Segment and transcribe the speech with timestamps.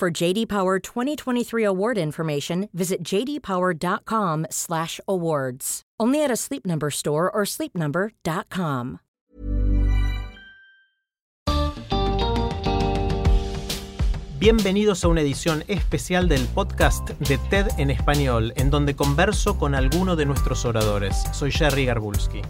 [0.00, 5.82] For JD Power 2023 award information, visit jdpower.com/awards.
[6.00, 9.00] Only at a Sleep Number store or sleepnumber.com.
[14.38, 19.74] Bienvenidos a una edición especial del podcast de TED en español, en donde converso con
[19.74, 21.14] alguno de nuestros oradores.
[21.34, 22.40] Soy Jerry Garbulski.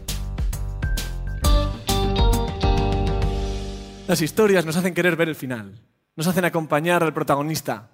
[4.06, 5.80] Las historias nos hacen querer ver el final,
[6.20, 7.88] nos hacen acompañar al protagonista,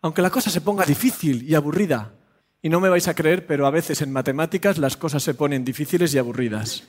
[0.00, 2.14] aunque la cosa se ponga difícil y aburrida.
[2.62, 5.62] Y no me vais a creer, pero a veces en matemáticas las cosas se ponen
[5.62, 6.84] difíciles y aburridas.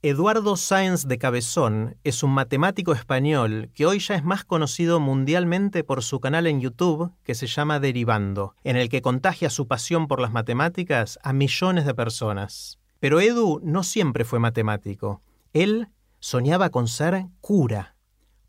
[0.00, 5.82] Eduardo Sáenz de Cabezón es un matemático español que hoy ya es más conocido mundialmente
[5.82, 10.06] por su canal en YouTube que se llama Derivando, en el que contagia su pasión
[10.06, 12.78] por las matemáticas a millones de personas.
[13.00, 15.20] Pero Edu no siempre fue matemático.
[15.52, 15.88] Él
[16.20, 17.91] soñaba con ser cura.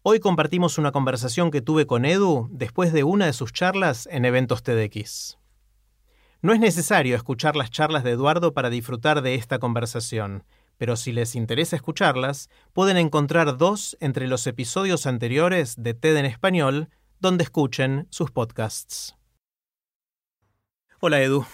[0.03, 4.25] Hoy compartimos una conversación que tuve con Edu después de una de sus charlas en
[4.25, 5.39] eventos TEDx.
[6.41, 10.43] No es necesario escuchar las charlas de Eduardo para disfrutar de esta conversación
[10.77, 16.25] pero si les interesa escucharlas, pueden encontrar dos entre los episodios anteriores de TED en
[16.25, 19.15] español, donde escuchen sus podcasts.
[20.99, 21.45] Hola Edu.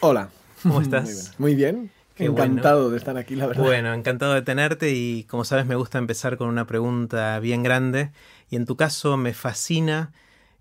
[0.00, 0.30] Hola.
[0.62, 1.34] ¿Cómo estás?
[1.38, 1.90] Muy bien.
[2.16, 2.90] Qué encantado bueno.
[2.92, 3.62] de estar aquí, la verdad.
[3.62, 8.10] Bueno, encantado de tenerte y como sabes me gusta empezar con una pregunta bien grande
[8.48, 10.12] y en tu caso me fascina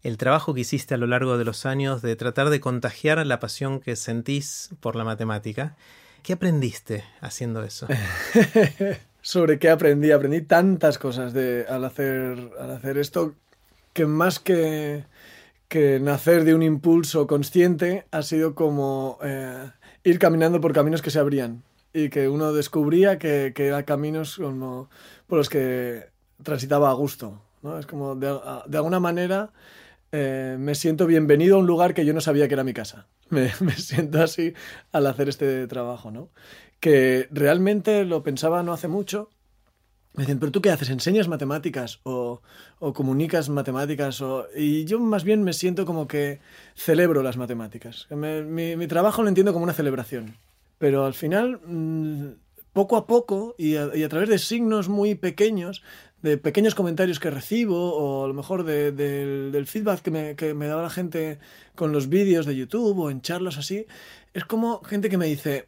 [0.03, 3.39] el trabajo que hiciste a lo largo de los años de tratar de contagiar la
[3.39, 5.77] pasión que sentís por la matemática.
[6.23, 7.87] ¿Qué aprendiste haciendo eso?
[9.21, 10.11] ¿Sobre qué aprendí?
[10.11, 13.33] Aprendí tantas cosas de, al, hacer, al hacer esto
[13.93, 15.05] que más que,
[15.69, 19.69] que nacer de un impulso consciente ha sido como eh,
[20.05, 24.37] ir caminando por caminos que se abrían y que uno descubría que, que eran caminos
[24.37, 24.89] como
[25.27, 26.05] por los que
[26.43, 27.41] transitaba a gusto.
[27.63, 27.79] ¿no?
[27.79, 28.27] Es como de,
[28.77, 29.51] alguna manera
[30.11, 33.07] eh, me siento bienvenido a un lugar que yo no sabía que era mi casa.
[33.29, 34.53] Me, me, siento así
[34.91, 36.29] al hacer este trabajo, ¿no?
[36.79, 39.29] Que realmente lo pensaba no hace mucho.
[40.15, 40.89] Me dicen, ¿pero tú qué haces?
[40.89, 41.99] ¿Enseñas matemáticas?
[42.03, 42.41] ¿O,
[42.79, 44.21] o comunicas matemáticas?
[44.21, 44.47] O...
[44.55, 46.39] Y yo más bien me siento como que
[46.75, 48.07] celebro las matemáticas.
[48.09, 50.37] Mi, mi, trabajo lo entiendo como una celebración.
[50.77, 52.27] Pero al final, mmm,
[52.71, 55.83] poco a poco y a, través de signos muy pequeños,
[56.21, 60.35] de pequeños comentarios que recibo o a lo mejor de, de, del feedback que me,
[60.35, 61.39] que me daba la gente
[61.75, 63.85] con los vídeos de YouTube o en charlas así,
[64.33, 65.65] es como gente que me dice,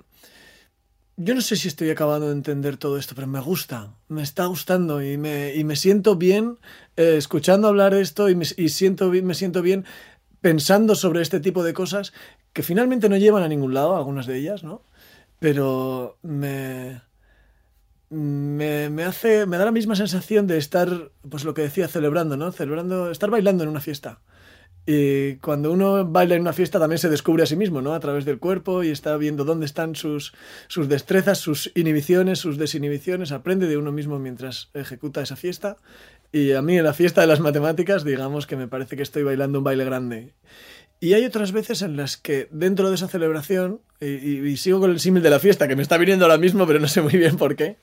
[1.18, 4.46] yo no sé si estoy acabando de entender todo esto, pero me gusta, me está
[4.46, 6.60] gustando y me, y me siento bien
[6.96, 9.86] eh, escuchando hablar esto y, me, y siento, me siento bien
[10.42, 12.14] pensando sobre este tipo de cosas
[12.54, 14.84] que finalmente no llevan a ningún lado, algunas de ellas, ¿no?
[15.40, 17.02] Pero me,
[18.10, 22.38] me, me, hace, me da la misma sensación de estar, pues lo que decía, celebrando,
[22.38, 22.52] ¿no?
[22.52, 24.22] Celebrando, estar bailando en una fiesta.
[24.90, 27.94] Y cuando uno baila en una fiesta también se descubre a sí mismo, ¿no?
[27.94, 30.34] A través del cuerpo y está viendo dónde están sus,
[30.70, 35.76] sus destrezas, sus inhibiciones, sus desinhibiciones, aprende de uno mismo mientras ejecuta esa fiesta.
[36.32, 39.24] Y a mí en la fiesta de las matemáticas, digamos que me parece que estoy
[39.24, 40.34] bailando un baile grande.
[41.02, 44.80] Y hay otras veces en las que dentro de esa celebración, y, y, y sigo
[44.80, 47.02] con el símil de la fiesta, que me está viniendo ahora mismo, pero no sé
[47.02, 47.78] muy bien por qué,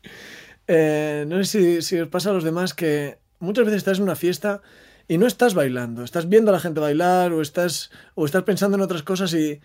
[0.67, 4.05] eh, no sé si, si, os pasa a los demás que muchas veces estás en
[4.05, 4.63] una fiesta
[5.09, 8.77] y no estás bailando, estás viendo a la gente bailar o estás, o estás pensando
[8.77, 9.61] en otras cosas y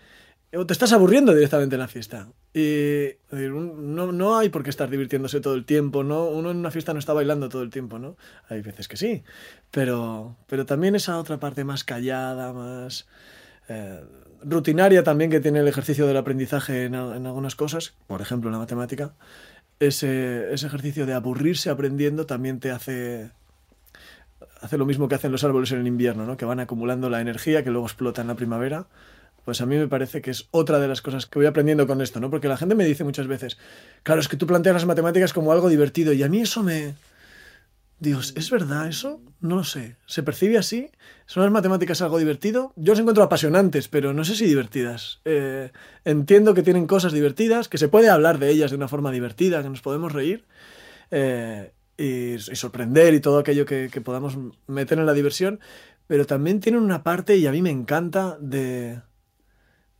[0.52, 2.28] o te estás aburriendo directamente en la fiesta.
[2.52, 6.26] Y no, no hay por qué estar divirtiéndose todo el tiempo, ¿no?
[6.26, 8.16] Uno en una fiesta no está bailando todo el tiempo, ¿no?
[8.48, 9.22] Hay veces que sí,
[9.70, 13.06] pero, pero también esa otra parte más callada, más...
[13.68, 14.00] Eh,
[14.42, 18.52] rutinaria también que tiene el ejercicio del aprendizaje en, en, algunas cosas, por ejemplo en
[18.54, 19.12] la matemática,
[19.78, 23.30] ese, ese, ejercicio de aburrirse aprendiendo también te hace,
[24.60, 26.36] hace lo mismo que hacen los árboles en el invierno, ¿no?
[26.36, 28.86] que van acumulando la energía que luego explota en la primavera.
[29.44, 32.02] Pues a mí me parece que es otra de las cosas que voy aprendiendo con
[32.02, 32.28] esto, ¿no?
[32.28, 33.56] Porque la gente me dice muchas veces,
[34.02, 36.94] claro, es que tú planteas las matemáticas como algo divertido y a mí eso me,
[38.00, 39.20] Dios, ¿es verdad eso?
[39.40, 39.96] No lo sé.
[40.06, 40.90] ¿Se percibe así?
[41.26, 42.72] ¿Son las matemáticas algo divertido?
[42.76, 45.20] Yo las encuentro apasionantes, pero no sé si divertidas.
[45.26, 45.70] Eh,
[46.04, 49.62] entiendo que tienen cosas divertidas, que se puede hablar de ellas de una forma divertida,
[49.62, 50.46] que nos podemos reír
[51.10, 55.60] eh, y, y, sorprender y todo aquello que, que, podamos meter en la diversión,
[56.06, 59.00] pero también tienen una parte, y a mí me encanta, de,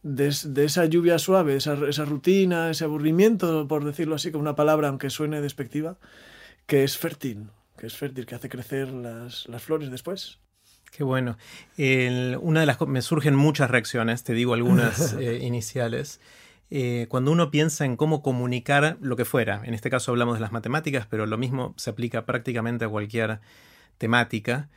[0.02, 4.88] de, esa lluvia suave, esa, esa, rutina, ese aburrimiento, por decirlo así, con una palabra,
[4.88, 5.98] aunque suene despectiva,
[6.66, 10.38] que es fértil, que es fértil, que hace crecer las, las flores después.
[10.90, 11.36] Qué bueno.
[12.40, 16.20] una de las me surgen muchas reacciones, te digo algunas eh, iniciales.
[16.70, 20.40] Eh, cuando uno piensa en cómo comunicar lo que fuera, en este caso hablamos de
[20.40, 23.40] las matemáticas, pero lo mismo se aplica prácticamente a cualquier
[23.98, 24.68] temática.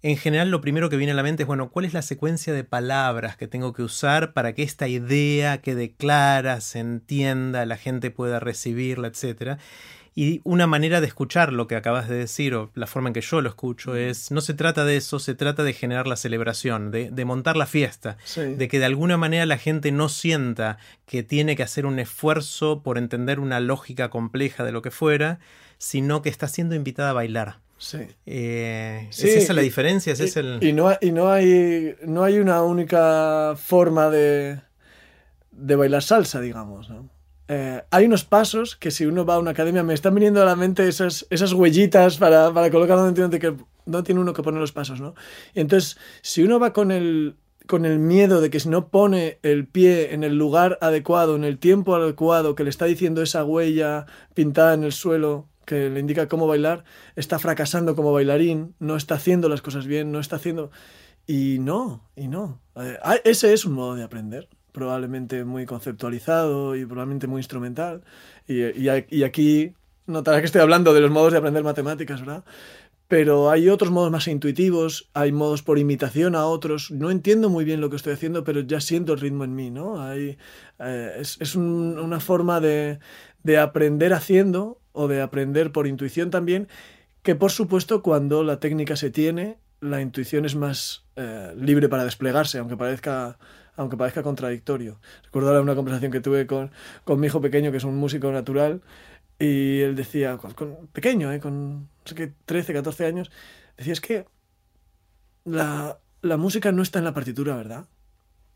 [0.00, 2.52] En general lo primero que viene a la mente es, bueno, ¿cuál es la secuencia
[2.52, 7.76] de palabras que tengo que usar para que esta idea quede clara, se entienda, la
[7.76, 9.58] gente pueda recibirla, etcétera?
[10.16, 13.20] Y una manera de escuchar lo que acabas de decir, o la forma en que
[13.20, 16.92] yo lo escucho, es, no se trata de eso, se trata de generar la celebración,
[16.92, 21.24] de, de montar la fiesta, de que de alguna manera la gente no sienta que
[21.24, 25.40] tiene que hacer un esfuerzo por entender una lógica compleja de lo que fuera,
[25.78, 27.58] sino que está siendo invitada a bailar.
[27.78, 27.98] Sí.
[28.24, 30.12] Eh, ¿Es esa la diferencia?
[30.12, 30.58] ¿Es el...
[30.62, 34.60] y, no, y no, hay, no hay una única forma de,
[35.50, 37.10] de bailar salsa, digamos, ¿no?
[37.46, 40.46] Eh, hay unos pasos que si uno va a una academia, me están viniendo a
[40.46, 43.54] la mente esas, esas huellitas para, para colocar donde tiene, que,
[43.86, 45.14] no tiene uno que poner los pasos, ¿no?
[45.54, 47.36] Entonces, si uno va con el,
[47.66, 51.44] con el miedo de que si no pone el pie en el lugar adecuado, en
[51.44, 56.00] el tiempo adecuado, que le está diciendo esa huella pintada en el suelo, que le
[56.00, 60.36] indica cómo bailar, está fracasando como bailarín, no está haciendo las cosas bien, no está
[60.36, 60.70] haciendo...
[61.26, 62.60] Y no, y no.
[62.76, 68.02] Eh, ese es un modo de aprender probablemente muy conceptualizado y probablemente muy instrumental.
[68.48, 69.72] Y, y, aquí
[70.06, 72.44] notarás que estoy hablando de los modos de aprender matemáticas, ¿verdad?
[73.06, 76.90] Pero hay otros modos más intuitivos, hay modos por imitación a otros.
[76.90, 79.70] No entiendo muy bien lo que estoy haciendo, pero ya siento el ritmo en mí,
[79.70, 80.02] ¿no?
[80.02, 80.38] Hay,
[80.80, 82.98] eh, es, es una forma de,
[83.44, 86.66] de aprender haciendo o de aprender por intuición también,
[87.22, 92.04] que por supuesto cuando la técnica se tiene, la intuición es más eh, libre para
[92.04, 93.38] desplegarse, aunque parezca
[93.76, 94.98] aunque parezca contradictorio.
[95.24, 96.70] Recuerdo ahora una conversación que tuve con,
[97.04, 98.82] con mi hijo pequeño, que es un músico natural,
[99.38, 101.40] y él decía, con, pequeño, ¿eh?
[101.40, 103.30] con no sé qué, 13, 14 años,
[103.76, 104.26] decía, es que
[105.44, 107.86] la, la música no está en la partitura, ¿verdad?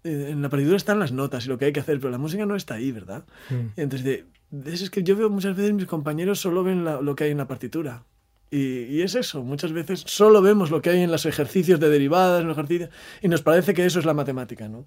[0.04, 2.18] Eh, en la partitura están las notas y lo que hay que hacer, pero la
[2.18, 3.24] música no está ahí, ¿verdad?
[3.50, 3.80] Mm.
[3.80, 7.30] Entonces, de, es que yo veo muchas veces mis compañeros solo ven lo que hay
[7.30, 8.04] en la partitura.
[8.50, 12.40] Y, es eso, muchas veces solo vemos lo que hay en los ejercicios de derivadas,
[12.40, 12.90] en los ejercicios,
[13.20, 14.86] y nos parece que eso es la matemática, ¿no?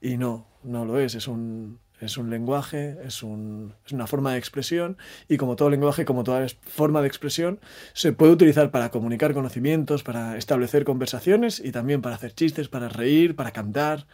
[0.00, 4.32] Y no, no lo es, es un, es un lenguaje, es, un, es una forma
[4.32, 7.60] de expresión, y como todo lenguaje, como toda forma de expresión,
[7.92, 12.88] se puede utilizar para comunicar conocimientos, para establecer conversaciones, y también para hacer chistes, para
[12.88, 14.06] reír, para cantar,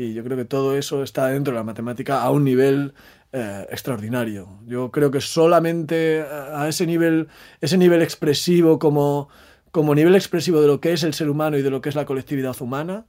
[0.00, 2.94] y yo creo que todo eso está dentro de la matemática a un nivel
[3.32, 4.48] eh, extraordinario.
[4.66, 7.28] Yo creo que solamente eh, a ese nivel,
[7.60, 9.28] ese nivel expresivo como,
[9.70, 11.94] como nivel expresivo de lo que es el ser humano y de lo que es
[11.96, 13.04] la colectividad humana,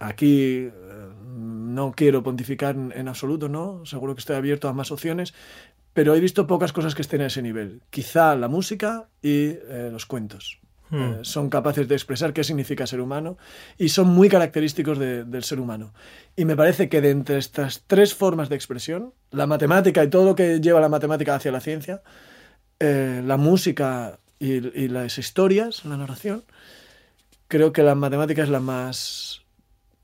[0.00, 0.70] aquí eh,
[1.22, 3.86] no quiero pontificar en, absoluto, ¿no?
[3.86, 5.34] Seguro que estoy abierto a más opciones,
[5.92, 7.80] pero he visto pocas cosas que estén a ese nivel.
[7.90, 9.54] Quizá la música y
[9.92, 10.63] los cuentos.
[10.90, 11.02] Hmm.
[11.02, 13.38] Eh, son capaces de expresar qué significa ser humano
[13.78, 15.92] y son muy característicos del ser humano.
[16.36, 20.24] Y me parece que de entre estas tres formas de expresión, la matemática y todo
[20.24, 22.02] lo que lleva la matemática hacia la ciencia,
[22.80, 26.44] eh, la música y, las historias, la narración,
[27.48, 29.42] creo que la matemática es la más.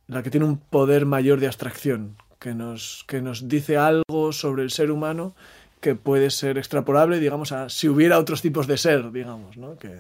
[0.07, 4.63] la que tiene un poder mayor de abstracción, que nos, que nos dice algo sobre
[4.63, 5.35] el ser humano
[5.81, 9.77] que puede ser extrapolable, digamos, a si hubiera otros tipos de ser, digamos, ¿no?
[9.77, 9.99] Que,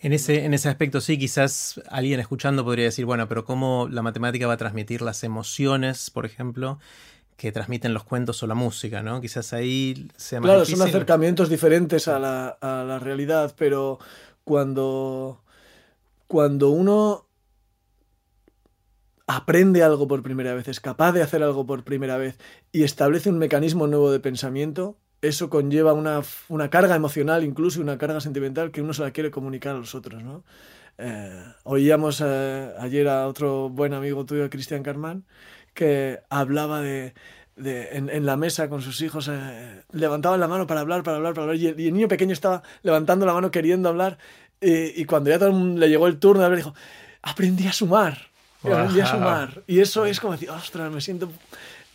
[0.00, 4.02] en ese, en ese aspecto sí, quizás alguien escuchando podría decir, bueno, pero ¿cómo la
[4.02, 6.78] matemática va a transmitir las emociones, por ejemplo,
[7.36, 9.20] que transmiten los cuentos o la música, ¿no?
[9.20, 13.98] Quizás ahí sea más Claro, son acercamientos diferentes a la, a la realidad, pero
[14.44, 15.42] cuando,
[16.26, 17.26] cuando uno
[19.26, 22.38] aprende algo por primera vez, es capaz de hacer algo por primera vez
[22.72, 27.98] y establece un mecanismo nuevo de pensamiento, eso conlleva una, una, carga emocional, incluso una
[27.98, 30.44] carga sentimental que uno se la quiere comunicar a los otros, ¿no?
[30.98, 35.24] Eh, oíamos eh, ayer a otro buen amigo tuyo, Cristian Carmán,
[35.72, 37.14] que hablaba de,
[37.54, 41.18] de en, en, la mesa con sus hijos, eh, levantaban la mano para hablar, para
[41.18, 44.18] hablar, para hablar, y el, niño pequeño estaba levantando la mano queriendo hablar,
[44.60, 46.74] y cuando ya todo le llegó el turno de hablar, dijo,
[47.22, 48.18] aprendí a sumar,
[48.64, 49.62] aprendí a sumar.
[49.68, 51.30] Y eso es como decir, ostras, me siento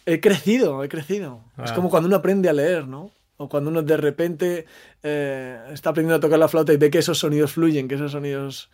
[0.05, 1.43] He crecido, he crecido.
[1.63, 1.75] Es ah.
[1.75, 3.11] como cuando uno aprende a leer, ¿no?
[3.37, 4.65] O cuando uno de repente
[5.01, 8.11] eh, está aprendiendo a tocar la flauta y ve que esos sonidos fluyen, que esos
[8.11, 8.69] sonidos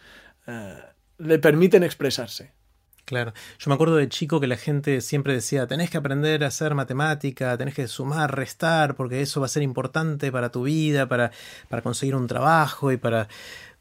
[0.47, 0.77] eh,
[1.19, 2.51] le permiten expresarse.
[3.05, 3.33] Claro.
[3.57, 6.75] Yo me acuerdo de chico que la gente siempre decía, tenés que aprender a hacer
[6.75, 11.31] matemática, tenés que sumar, restar, porque eso va a ser importante para tu vida, para,
[11.69, 13.27] para conseguir un trabajo y para,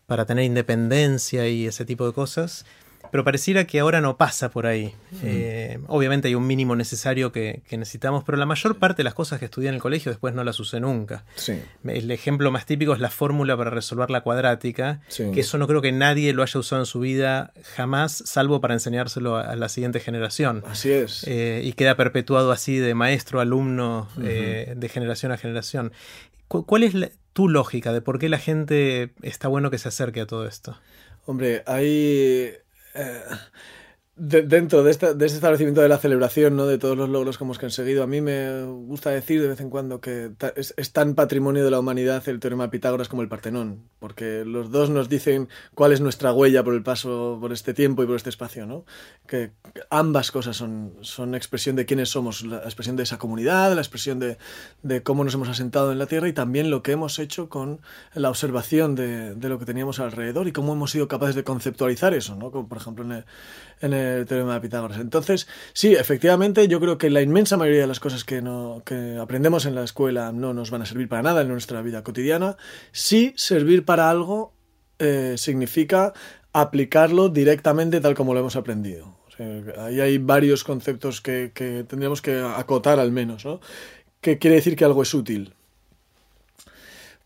[0.07, 2.65] para tener independencia y ese tipo de cosas.
[3.11, 4.95] Pero pareciera que ahora no pasa por ahí.
[5.23, 9.39] Eh, obviamente hay un mínimo necesario que, necesitamos, pero la mayor parte de las cosas
[9.39, 11.25] que estudié en el colegio después no las usé nunca.
[11.85, 15.83] El ejemplo más típico es la fórmula para resolver la cuadrática, que eso no creo
[15.83, 20.01] que nadie lo haya usado en su vida jamás, salvo para enseñárselo a, la siguiente
[20.01, 20.63] generación.
[20.67, 21.25] Así es.
[21.27, 25.93] Eh, y queda perpetuado así de maestro, alumno, eh, de generación a generación.
[26.49, 26.95] ¿Cuál es
[27.33, 30.79] tu lógica de por qué la gente está bueno que se acerque a todo esto?
[31.27, 32.55] Hombre, hay
[32.99, 33.39] 呃
[34.19, 36.67] eh, dentro de, este establecimiento de la celebración, ¿no?
[36.67, 39.71] de todos los logros que hemos conseguido, a mí me gusta decir de vez en
[39.71, 43.85] cuando que es, tan patrimonio de la humanidad el teorema de Pitágoras como el Partenón,
[44.01, 48.03] porque los dos nos dicen cuál es nuestra huella por el paso por este tiempo
[48.03, 48.85] y por este espacio, ¿no?
[49.27, 49.53] que
[49.91, 54.19] ambas cosas son, son expresión de quiénes somos, la expresión de esa comunidad, la expresión
[54.19, 54.39] de,
[54.83, 57.81] de cómo nos hemos asentado en la Tierra y también lo que hemos hecho con
[58.15, 62.15] la observación de, de lo que teníamos alrededor y cómo hemos sido capaces de conceptualizar
[62.15, 62.51] eso, ¿no?
[62.51, 63.25] como por ejemplo en el,
[63.81, 64.99] en el teorema de Pitágoras.
[64.99, 68.43] Entonces, sí, efectivamente, yo creo que la inmensa mayoría de las cosas que,
[68.85, 72.03] que aprendemos en la escuela no nos van a servir para nada en nuestra vida
[72.03, 72.57] cotidiana.
[72.93, 74.53] Sí, servir para algo
[74.99, 76.13] eh, significa
[76.53, 79.17] aplicarlo directamente tal como lo hemos aprendido.
[79.79, 83.61] ahí hay varios conceptos que, que tendríamos que acotar al menos, ¿no?
[84.21, 85.55] ¿Qué quiere decir que algo es útil?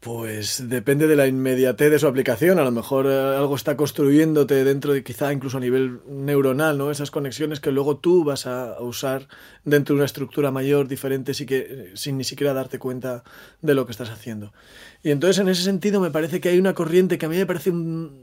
[0.03, 2.59] Pues depende de la inmediatez de su aplicación.
[2.59, 6.91] A lo mejor eh, algo está construyéndote dentro de quizá incluso a nivel neuronal, ¿no?
[6.91, 9.29] Esas conexiones que luego tú vas a usar
[9.65, 13.23] dentro de una estructura mayor, diferente, sí que, eh, sin ni siquiera darte cuenta
[13.61, 14.53] de lo que estás haciendo.
[15.05, 17.47] Y entonces en ese sentido me parece que hay una corriente que a mí me
[17.47, 17.73] parece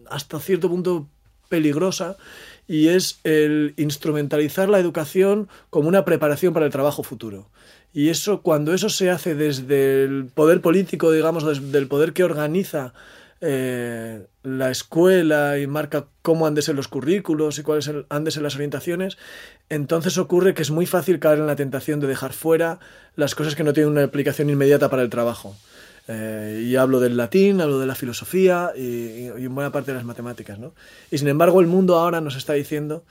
[0.10, 1.08] hasta cierto punto
[1.48, 2.18] peligrosa
[2.68, 7.48] y es el instrumentalizar la educación como una preparación para el trabajo futuro.
[7.94, 12.24] Y eso, cuando eso se hace desde el poder político, digamos, desde el poder que
[12.24, 12.94] organiza
[13.42, 18.32] eh, la escuela y marca cómo han de ser los currículos y cuáles han de
[18.32, 19.18] ser las orientaciones,
[19.70, 22.80] entonces ocurre que es muy fácil caer en la tentación de dejar fuera
[23.16, 25.56] las cosas que no tienen una aplicación inmediata para el trabajo.
[26.12, 29.98] Eh, y hablo del latín, hablo de la filosofía y, y, en buena parte de
[29.98, 30.58] las matemáticas.
[30.58, 30.74] ¿no?
[31.12, 33.04] Y sin embargo el mundo ahora nos está diciendo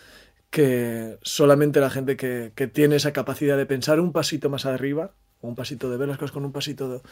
[0.50, 5.54] que solamente la gente que, tiene esa capacidad de pensar un pasito más arriba, un
[5.54, 7.02] pasito de ver las cosas con un pasito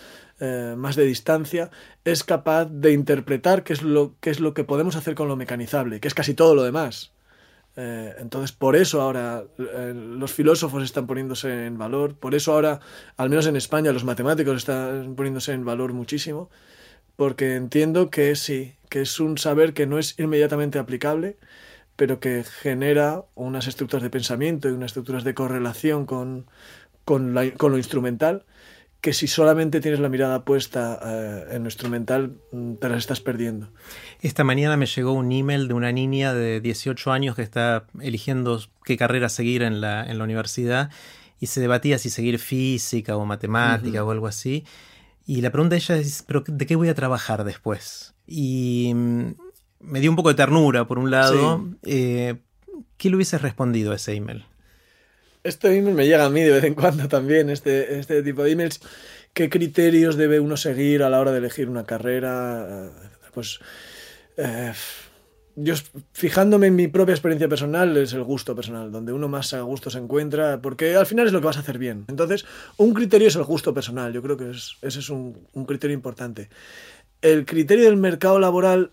[0.40, 1.70] eh, más de distancia,
[2.04, 5.36] es capaz de interpretar qué es, lo, qué es lo que podemos hacer con lo
[5.36, 7.12] mecanizable, que es casi todo lo demás.
[7.76, 12.80] Eh, entonces, por eso ahora eh, los filósofos están poniéndose en valor, por eso ahora,
[13.18, 16.48] al menos en España, los matemáticos están poniéndose en valor muchísimo,
[17.16, 21.36] porque entiendo que sí, que es un saber que no es inmediatamente aplicable,
[21.96, 26.46] pero que genera unas estructuras de pensamiento y unas estructuras de correlación con,
[27.04, 28.44] con, lo instrumental,
[29.00, 33.20] que si solamente tienes la mirada puesta eh, en lo instrumental, mm, te las estás
[33.20, 33.70] perdiendo.
[34.20, 38.60] Esta mañana me llegó un email de una niña de 18 años que está eligiendo
[38.84, 40.90] qué carrera seguir en la, en la universidad
[41.40, 44.64] y se debatía si seguir física o matemática o algo así.
[45.26, 48.14] Y la pregunta de ella es, ¿pero de qué voy a trabajar después?
[48.26, 49.34] Y mm,
[49.80, 51.66] me dio un poco de ternura, por un lado.
[51.82, 52.36] Eh,
[52.96, 54.44] ¿Qué le hubieses respondido a ese email?
[55.44, 58.52] Este email me llega a mí de vez en cuando también, este, este tipo de
[58.52, 58.80] emails.
[59.32, 62.90] ¿Qué criterios debe uno seguir a la hora de elegir una carrera?
[63.34, 63.60] Pues
[64.36, 64.72] eh,
[65.56, 65.74] yo
[66.12, 69.88] fijándome en mi propia experiencia personal es el gusto personal, donde uno más a gusto
[69.90, 72.04] se encuentra, porque al final es lo que vas a hacer bien.
[72.08, 72.44] Entonces,
[72.76, 76.50] un criterio es el gusto personal, yo creo que ese es un, un criterio importante.
[77.22, 78.92] El criterio del mercado laboral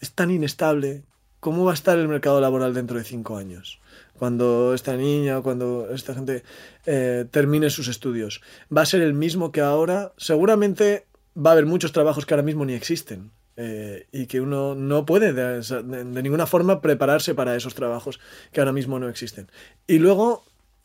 [0.00, 1.02] es tan inestable.
[1.40, 3.80] ¿Cómo va a estar el mercado laboral dentro de cinco años?
[4.18, 6.42] Cuando esta niña o cuando esta gente
[6.86, 8.40] eh, termine sus estudios.
[8.74, 10.12] ¿Va a ser el mismo que ahora?
[10.16, 13.30] Seguramente va a haber muchos trabajos que ahora mismo ni existen.
[13.56, 18.18] Eh, y que uno no puede de, ninguna forma prepararse para esos trabajos
[18.52, 19.48] que ahora mismo no existen.
[19.86, 20.44] Y luego,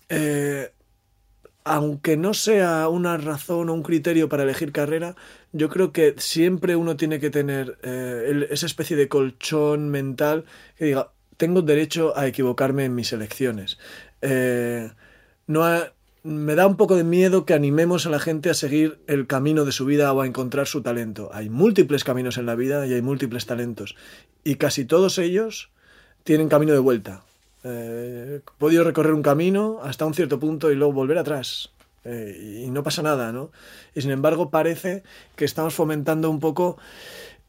[0.09, 0.71] eh,
[1.69, 5.15] aunque no sea una razón o un criterio para elegir carrera,
[5.51, 10.45] yo creo que siempre uno tiene que tener eh, esa especie de colchón mental
[10.79, 13.77] que diga, tengo derecho a equivocarme en mis elecciones.
[14.23, 14.89] Eh,
[15.45, 15.63] no
[16.23, 19.63] me da un poco de miedo que animemos a la gente a seguir el camino
[19.63, 21.29] de su vida o a encontrar su talento.
[21.33, 23.95] Hay múltiples caminos en la vida y hay múltiples talentos.
[24.43, 25.69] Y casi todos ellos
[26.23, 27.21] tienen camino de vuelta.
[27.63, 31.71] Eh, podido recorrer un camino hasta un cierto punto y luego volver atrás.
[32.05, 33.51] Eh, y no pasa nada, ¿no?
[33.93, 35.03] Y sin embargo parece
[35.35, 36.77] que estamos fomentando un poco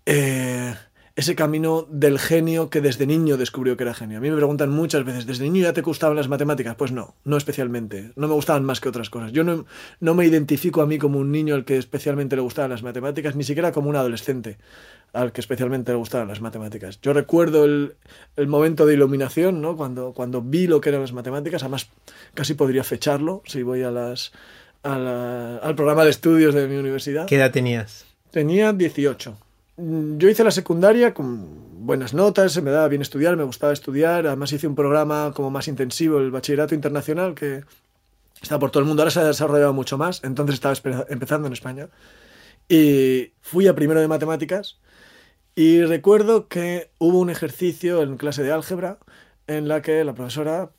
[0.07, 0.75] eh,
[1.15, 4.19] ese camino del genio que desde niño descubrió que era genio.
[4.19, 6.75] A mí me preguntan muchas veces, ¿desde niño ya te gustaban las matemáticas?
[6.75, 8.13] Pues no, no especialmente.
[8.17, 9.31] No me gustaban más que otras cosas.
[9.31, 9.67] Yo no,
[10.01, 13.37] no me identifico a mí como un niño al que especialmente le gustaban las matemáticas,
[13.37, 14.59] ni siquiera como un adolescente
[15.13, 17.01] al que especialmente le gustaban las matemáticas.
[17.01, 17.97] Yo recuerdo el,
[18.37, 19.77] el momento de iluminación, ¿no?
[19.77, 21.89] Cuando, cuando vi lo que eran las matemáticas, además
[22.35, 24.33] casi podría fecharlo si voy a las,
[24.83, 27.27] al programa de estudios de mi universidad.
[27.27, 28.07] ¿Qué edad tenías?
[28.31, 29.37] Tenía 18.
[29.77, 34.27] Yo hice la secundaria con buenas notas, se me daba bien estudiar, me gustaba estudiar.
[34.27, 37.65] Además hice un programa como más intensivo, el bachillerato internacional, que
[38.41, 39.03] está por todo el mundo.
[39.03, 40.75] Ahora se ha desarrollado mucho más, entonces estaba
[41.09, 41.89] empezando en España.
[42.69, 44.79] Y fui a primero de matemáticas
[45.55, 48.99] y recuerdo que hubo un ejercicio en clase de álgebra
[49.47, 50.71] en la que la profesora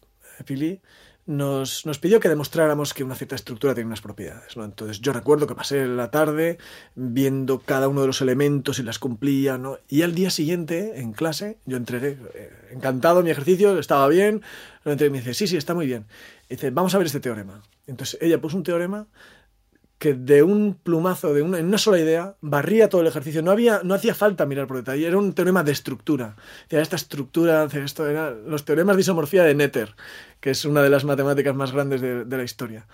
[0.45, 0.81] Pili
[1.25, 4.57] nos, nos, pidió que demostráramos que una cierta estructura tiene unas propiedades.
[4.57, 4.65] ¿no?
[4.65, 6.57] Entonces yo recuerdo que pasé la tarde
[6.95, 9.57] viendo cada uno de los elementos y las cumplía.
[9.57, 9.77] ¿no?
[9.87, 14.41] Y al día siguiente, en clase, yo entré eh, encantado, mi ejercicio estaba bien.
[14.83, 16.05] Y me dice, sí, sí, está muy bien.
[16.49, 17.61] Y dice, vamos a ver este teorema.
[17.87, 19.07] Entonces ella puso un teorema
[20.01, 23.43] que de un plumazo, de una, en una sola idea, barría todo el ejercicio.
[23.43, 26.37] No, había, no hacía falta mirar por detalle, era un teorema de estructura.
[26.69, 29.95] Esta estructura, esto era los teoremas de isomorfía de Netter,
[30.39, 32.87] que es una de las matemáticas más grandes de, la historia.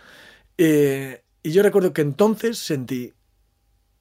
[0.58, 3.14] Eh, y yo recuerdo que entonces sentí,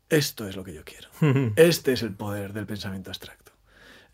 [0.08, 1.08] esto es lo que yo quiero.
[1.54, 3.52] Este es el poder del pensamiento abstracto.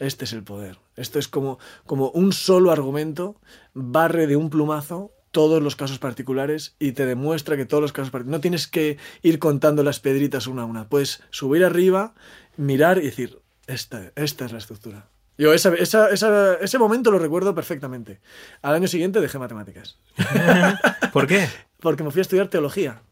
[0.00, 0.78] Este es el poder.
[0.96, 3.40] Esto es como, como un solo argumento
[3.72, 8.10] barre de un plumazo todos los casos particulares y te demuestra que todos los casos
[8.10, 8.38] particulares...
[8.38, 10.88] No tienes que ir contando las pedritas una a una.
[10.88, 12.14] Puedes subir arriba,
[12.56, 15.08] mirar y decir, esta, esta es la estructura.
[15.38, 18.20] Yo esa, ese momento lo recuerdo perfectamente.
[18.60, 19.98] Al año siguiente dejé matemáticas.
[21.12, 21.48] ¿Por qué?
[21.80, 23.02] Porque me fui a estudiar teología.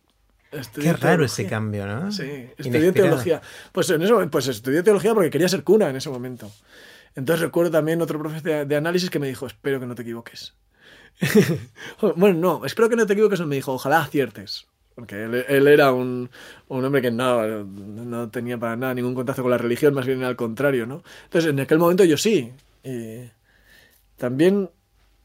[0.74, 2.12] Qué raro ese cambio, ¿no?
[2.12, 3.40] Sí, estudié teología.
[3.72, 6.50] Pues, en eso, pues estudié teología porque quería ser cuna en ese momento.
[7.14, 10.54] Entonces recuerdo también otro profesor de análisis que me dijo, espero que no te equivoques.
[12.16, 14.66] bueno, no, espero que no te equivoques, me dijo, ojalá aciertes.
[14.94, 16.28] Porque él, era un,
[16.68, 20.22] un, hombre que no, no tenía para nada ningún contacto con la religión, más bien
[20.22, 21.02] al contrario, ¿no?
[21.24, 22.52] Entonces, en aquel momento yo sí.
[22.84, 23.20] Y
[24.16, 24.68] también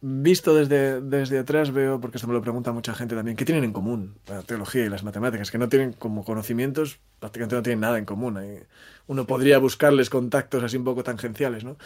[0.07, 3.63] visto desde, desde atrás veo, porque esto me lo pregunta mucha gente también, ¿qué tienen
[3.63, 5.49] en común la teología y las matemáticas?
[5.49, 8.39] Que no tienen como conocimientos, prácticamente no tienen nada en común.
[9.07, 11.77] Uno podría buscarles contactos así un poco tangenciales, ¿no?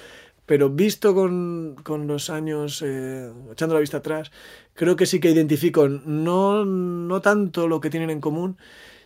[0.49, 4.31] Pero visto con, con los años, eh, echando la vista atrás,
[4.73, 8.57] creo que sí que identifico no, no tanto lo que tienen en común,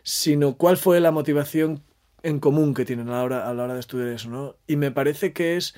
[0.04, 1.84] sino cuál fue la motivación
[2.22, 4.56] en común que tienen a la hora, a la hora de estudiar eso, ¿no?
[4.68, 5.76] Y me parece que es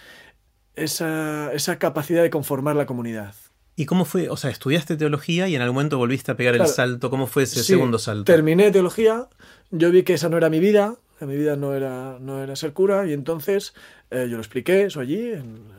[0.75, 3.33] esa, esa capacidad de conformar la comunidad.
[3.75, 4.29] ¿Y cómo fue?
[4.29, 7.09] O sea, estudiaste teología y en algún momento volviste a pegar el salto.
[7.09, 8.25] ¿Cómo fue ese segundo salto?
[8.25, 9.29] Terminé teología,
[9.71, 12.55] yo vi que esa no era mi vida, que mi vida no era, no era
[12.55, 13.73] ser cura, y entonces
[14.11, 15.73] eh, yo lo expliqué, eso allí, en,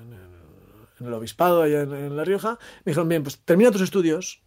[1.00, 2.58] el obispado, allá en, La Rioja.
[2.84, 4.42] Me dijeron, bien, pues termina tus estudios,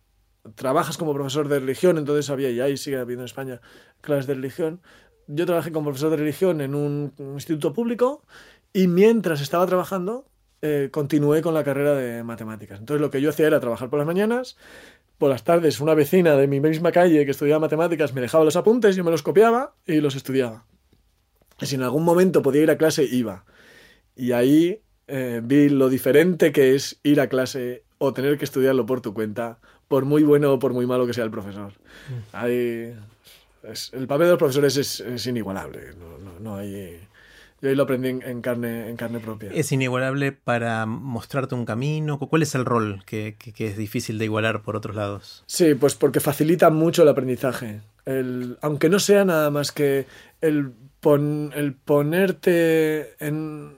[0.56, 3.62] trabajas como profesor de religión, entonces había, y sigue habiendo en España
[4.02, 4.82] clases de religión.
[5.28, 8.24] Yo trabajé como profesor de religión en un instituto público
[8.74, 10.26] y mientras estaba trabajando,
[10.62, 12.80] eh, continué con la carrera de matemáticas.
[12.80, 14.58] Entonces lo que yo hacía era trabajar por las mañanas,
[15.18, 18.58] por las tardes una vecina de mi misma calle que estudiaba matemáticas me dejaba los
[18.58, 20.66] apuntes, yo me los copiaba y los estudiaba.
[21.62, 23.46] Si en algún momento podía ir a clase, iba.
[24.16, 28.86] Y ahí eh, vi lo diferente que es ir a clase o tener que estudiarlo
[28.86, 31.74] por tu cuenta, por muy bueno o por muy malo que sea el profesor.
[31.74, 32.36] Mm.
[32.36, 32.96] Ahí,
[33.92, 35.94] el papel de los profesores es, inigualable.
[35.98, 37.00] No, no hay
[37.62, 39.52] yo ahí lo aprendí en, carne, en carne propia.
[39.54, 42.18] ¿Es inigualable para mostrarte un camino?
[42.18, 45.44] ¿Cuál es el rol que, es difícil de igualar por otros lados?
[45.46, 47.82] Sí, pues porque facilita mucho el aprendizaje.
[48.62, 50.06] aunque no sea nada más que
[50.40, 50.72] el,
[51.04, 53.76] el ponerte en,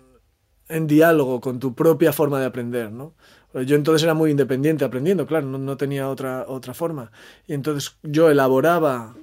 [0.67, 3.13] en, diálogo con tu propia forma de aprender, ¿no?
[3.53, 7.11] Yo entonces era muy independiente aprendiendo, claro, no, no tenía otra, otra forma.
[7.47, 9.13] Y entonces yo elaboraba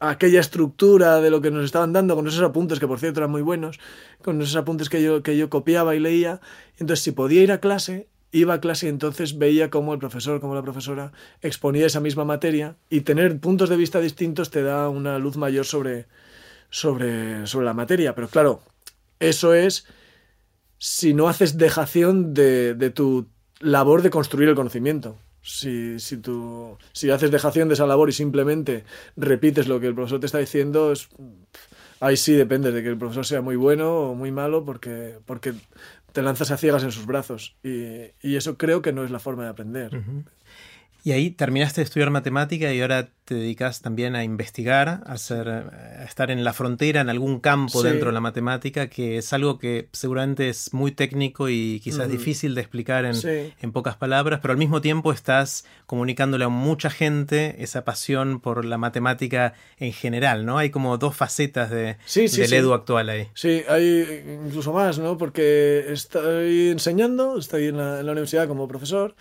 [0.00, 3.30] aquella estructura de lo que nos estaban dando, con esos apuntes, que por cierto eran
[3.30, 3.78] muy buenos,
[4.22, 6.40] con esos apuntes que yo, que yo copiaba y leía.
[6.78, 10.40] Entonces, si podía ir a clase, iba a clase y entonces veía cómo el profesor,
[10.40, 14.88] cómo la profesora exponía esa misma materia y tener puntos de vista distintos te da
[14.88, 16.06] una luz mayor sobre,
[16.70, 18.14] sobre, sobre la materia.
[18.14, 18.62] Pero claro,
[19.18, 19.86] eso es
[20.78, 23.28] si no haces dejación de, de tu
[23.60, 25.18] labor de construir el conocimiento.
[25.42, 28.84] Si, si, tú, si haces dejación de esa labor y simplemente
[29.16, 31.08] repites lo que el profesor te está diciendo, es,
[32.00, 35.54] ahí sí depende de que el profesor sea muy bueno o muy malo porque, porque
[36.12, 37.56] te lanzas a ciegas en sus brazos.
[37.62, 40.02] Y, y eso creo que no es la forma de aprender.
[41.02, 45.48] Y ahí terminaste de estudiar matemática y ahora te dedicas también a investigar, a, hacer,
[45.48, 49.58] a estar en la frontera, en algún campo dentro de la matemática, que es algo
[49.58, 53.14] que seguramente es muy técnico y quizás difícil de explicar en,
[53.60, 58.64] en, pocas palabras, pero al mismo tiempo estás comunicándole a mucha gente esa pasión por
[58.64, 60.58] la matemática en general, ¿no?
[60.58, 63.28] Hay como dos facetas de, del Edu actual ahí.
[63.34, 65.16] Sí, hay incluso más, ¿no?
[65.16, 69.14] Porque estoy enseñando, estoy en la, en la universidad como profesor.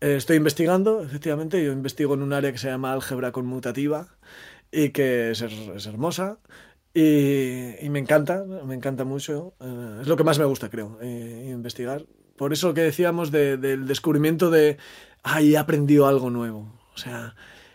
[0.00, 4.08] Eh, estoy investigando, efectivamente, yo investigo en un área que se llama álgebra conmutativa
[4.72, 6.38] y que es, es hermosa
[6.94, 9.54] y, y, me encanta, me encanta mucho.
[9.60, 12.06] Eh, es lo que más me gusta, creo, eh, investigar.
[12.36, 14.78] Por eso que decíamos del descubrimiento de,
[15.22, 16.72] ay, he aprendido algo nuevo.
[16.94, 17.34] O sea,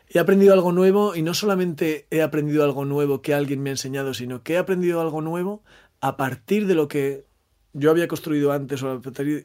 [0.09, 3.73] he aprendido algo nuevo y no solamente he aprendido algo nuevo que alguien me ha
[3.73, 5.63] enseñado, sino que he aprendido algo nuevo
[6.01, 7.25] a partir de lo que
[7.73, 8.83] yo había construido antes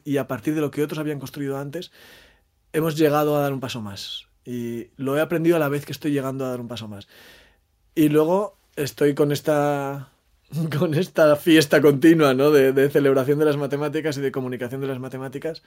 [0.03, 1.91] y a partir de lo que otros habían construido antes
[2.73, 4.27] hemos llegado a dar un paso más.
[4.45, 7.07] Y lo he aprendido a la vez que estoy llegando a dar un paso más.
[7.95, 10.09] Y luego estoy con esta,
[10.77, 12.51] con esta fiesta continua ¿no?
[12.51, 15.63] de, celebración de las matemáticas y de comunicación de las matemáticas,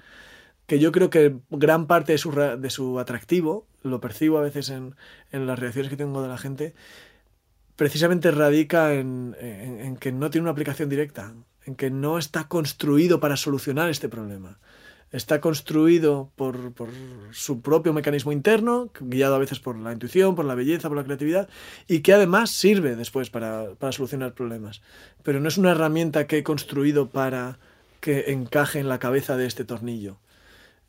[0.66, 4.70] que yo creo que gran parte de su, de su atractivo, lo percibo a veces
[4.70, 4.96] en,
[5.30, 6.74] en, las reacciones que tengo de la gente,
[7.76, 11.34] precisamente radica en, en que no tiene una aplicación directa,
[11.66, 14.58] en que no está construido para solucionar este problema
[15.14, 16.72] está construido por,
[17.30, 21.04] su propio mecanismo interno, guiado a veces por la intuición, por la belleza, por la
[21.04, 21.48] creatividad,
[21.86, 24.82] y que además sirve después para, solucionar problemas.
[25.22, 27.60] Pero no es una herramienta que he construido para
[28.00, 30.18] que encaje en la cabeza de este tornillo.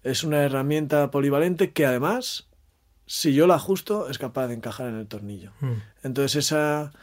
[0.02, 2.48] Es una herramienta polivalente que además,
[3.06, 5.52] si yo la ajusto, es capaz de encajar en el tornillo.
[5.62, 5.74] Mm.
[6.04, 6.94] Entonces esa,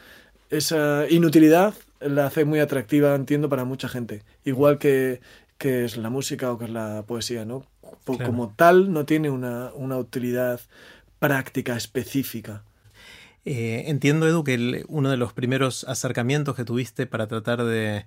[0.49, 4.23] esa inutilidad la hace muy atractiva, entiendo, para mucha gente.
[4.43, 5.21] Igual que
[5.63, 7.65] que es la música o que es la poesía, ¿no?
[8.03, 10.59] Como tal, no tiene una, utilidad
[11.19, 12.65] práctica específica.
[13.45, 18.05] Eh, entiendo, Edu, que uno de los primeros acercamientos que tuviste para tratar de,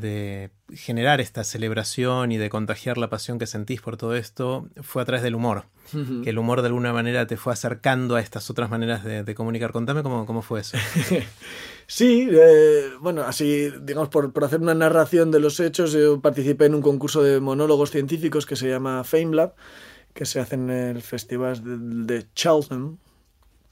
[0.00, 5.02] de, generar esta celebración y de contagiar la pasión que sentís por todo esto fue
[5.02, 5.66] a través del humor.
[6.24, 9.34] Que el humor de alguna manera te fue acercando a estas otras maneras de, de
[9.34, 9.70] comunicar.
[9.70, 10.78] Contame cómo, cómo fue eso.
[11.86, 16.66] Sí, eh, bueno, así, digamos, por, por, hacer una narración de los hechos, yo participé
[16.66, 19.54] en un concurso de monólogos científicos que se llama FameLab,
[20.14, 22.98] que se hace en el festival de, de Cheltenham,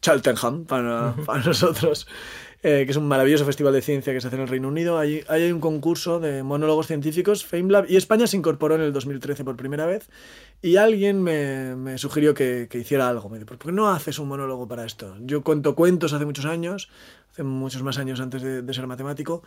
[0.02, 2.06] Cheltenham para, para nosotros,
[2.62, 4.98] eh, que es un maravilloso festival de ciencia que se hace en el Reino Unido.
[4.98, 9.44] Allí, hay un concurso de monólogos científicos, FameLab, y España se incorporó en el 2013
[9.44, 10.08] por primera vez.
[10.62, 13.28] Y alguien me, me sugirió que, que, hiciera algo.
[13.28, 15.16] Me dijo, ¿por qué no haces un monólogo para esto?
[15.20, 16.88] Yo cuento cuentos hace muchos años,
[17.32, 19.42] hace muchos más años antes de, ser matemático,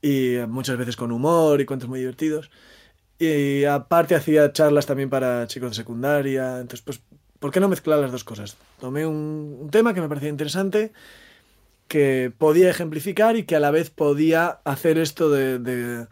[0.00, 2.50] y muchas veces con humor y cuentos muy divertidos.
[3.18, 7.00] Y aparte hacía charlas también para chicos de secundaria, entonces pues,
[7.38, 8.56] ¿por qué no mezclar las dos cosas?
[8.80, 10.92] Tomé un, tema que me parecía interesante,
[11.88, 16.06] que podía ejemplificar y que a la vez podía hacer esto de,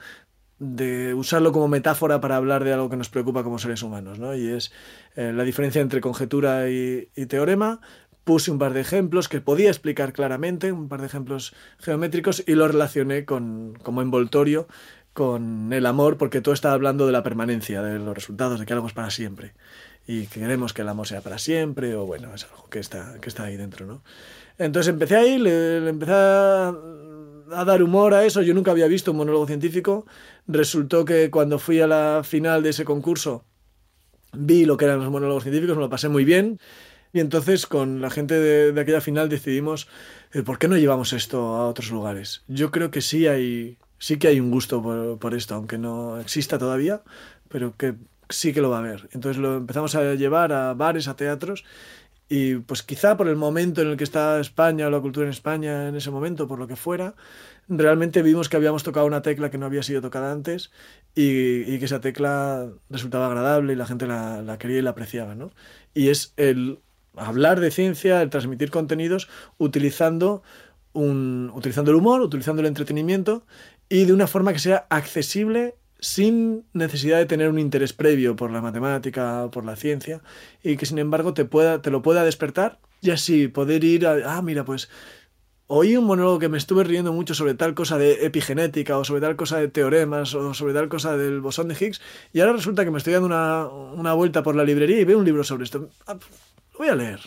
[0.59, 4.35] de, usarlo como metáfora para hablar de algo que nos preocupa como seres humanos, ¿no?
[4.35, 4.73] Y es
[5.17, 7.81] eh, la diferencia entre conjetura y, teorema,
[8.25, 12.55] puse un par de ejemplos que podía explicar claramente, un par de ejemplos geométricos y
[12.55, 14.69] lo relacioné con, como envoltorio
[15.13, 18.73] con el amor porque todo está hablando de la permanencia, de los resultados, de que
[18.73, 19.53] algo es para siempre
[20.07, 23.19] y que queremos que el amor sea para siempre o bueno, es algo que está,
[23.21, 24.03] que está ahí dentro, ¿no?
[24.59, 26.75] Entonces empecé ahí, le, empecé a,
[27.67, 30.07] dar humor a eso, yo nunca había visto un monólogo científico,
[30.47, 33.45] resultó que cuando fui a la final de ese concurso
[34.33, 36.59] vi lo que eran los monólogos científicos, me lo pasé muy bien,
[37.13, 39.89] y entonces con la gente de, aquella final decidimos,
[40.33, 42.43] eh, ¿por qué no llevamos esto a otros lugares?
[42.49, 46.59] Yo creo que sí hay, sí que hay un gusto por, esto, aunque no exista
[46.59, 47.03] todavía,
[47.49, 47.95] pero que
[48.33, 49.09] sí que lo va a haber.
[49.13, 51.65] Entonces lo empezamos a llevar a bares, a teatros,
[52.29, 55.33] y pues quizá por el momento en el que está España o la cultura en
[55.33, 57.15] España en ese momento, por lo que fuera,
[57.69, 60.71] realmente vimos que habíamos tocado una tecla que no había sido tocada antes
[61.15, 65.35] y, que esa tecla resultaba agradable y la gente la, la quería y la apreciaba,
[65.35, 65.51] ¿no?
[65.93, 66.79] Y es el
[67.17, 70.43] hablar de ciencia, el transmitir contenidos utilizando,
[70.93, 73.45] un, utilizando el humor, utilizando el entretenimiento
[73.89, 78.51] y de una forma que sea accesible sin necesidad de tener un interés previo por
[78.51, 80.21] la matemática por la ciencia
[80.61, 84.37] y que sin embargo te, pueda, te lo pueda despertar y así poder ir a,
[84.37, 84.91] ah, mira, pues
[85.69, 89.21] oí un monólogo que me estuve riendo mucho sobre tal cosa de epigenética o sobre
[89.21, 92.01] tal cosa de teoremas o sobre tal cosa del bosón de Higgs
[92.33, 95.19] y ahora resulta que me estoy dando una, una vuelta por la librería y veo
[95.19, 95.89] un libro sobre esto.
[96.09, 97.21] Ah, lo voy a leer,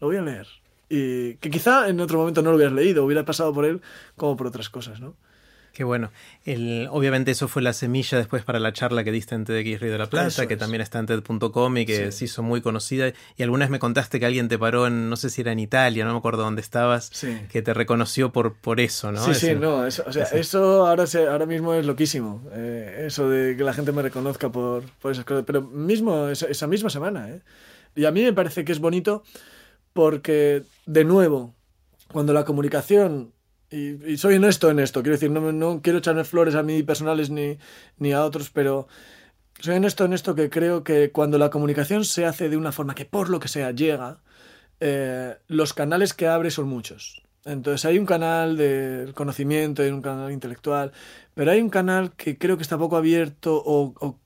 [0.00, 0.48] lo voy a leer.
[0.88, 3.80] Y que quizá en otro momento no lo hubieras leído, hubiera pasado por él
[4.16, 5.14] como por otras cosas, ¿no?
[5.72, 6.10] Qué bueno.
[6.44, 9.92] El, obviamente eso fue la semilla después para la charla que diste en TEDx Río
[9.92, 13.12] de la Plata, que también está en TED.com y que se hizo muy conocida.
[13.36, 15.60] Y alguna vez me contaste que alguien te paró en, no sé si era en
[15.60, 17.10] Italia, no me acuerdo dónde estabas,
[17.50, 19.24] que te reconoció por, por eso, ¿no?
[19.24, 23.56] Sí, sí, no, eso, o sea, eso ahora, ahora mismo es loquísimo, eh, eso de
[23.56, 25.44] que la gente me reconozca por, por esas cosas.
[25.46, 27.40] Pero mismo, esa, esa misma semana, ¿eh?
[27.94, 29.24] Y a mí me parece que es bonito
[29.92, 31.54] porque, de nuevo,
[32.12, 33.32] cuando la comunicación
[33.70, 37.30] y, soy honesto en esto, quiero decir, no, no quiero echarme flores a mí personales
[37.30, 37.58] ni,
[37.98, 38.88] ni a otros, pero
[39.60, 42.94] soy honesto en esto que creo que cuando la comunicación se hace de una forma
[42.94, 44.20] que por lo que sea llega,
[44.80, 47.22] eh, los canales que abre son muchos.
[47.44, 50.92] Entonces hay un canal de conocimiento, hay un canal intelectual,
[51.34, 54.19] pero hay un canal que creo que está poco abierto o, o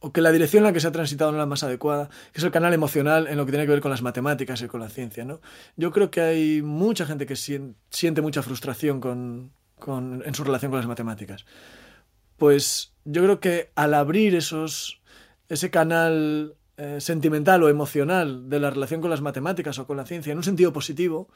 [0.00, 2.08] o que la dirección en la que se ha transitado no es la más adecuada,
[2.32, 4.66] que es el canal emocional en lo que tiene que ver con las matemáticas y
[4.66, 5.24] con la ciencia.
[5.24, 5.40] ¿no?
[5.76, 10.70] Yo creo que hay mucha gente que siente mucha frustración con, con, en su relación
[10.70, 11.44] con las matemáticas.
[12.38, 15.02] Pues yo creo que al abrir esos,
[15.50, 20.06] ese canal eh, sentimental o emocional de la relación con las matemáticas o con la
[20.06, 21.28] ciencia en un sentido positivo,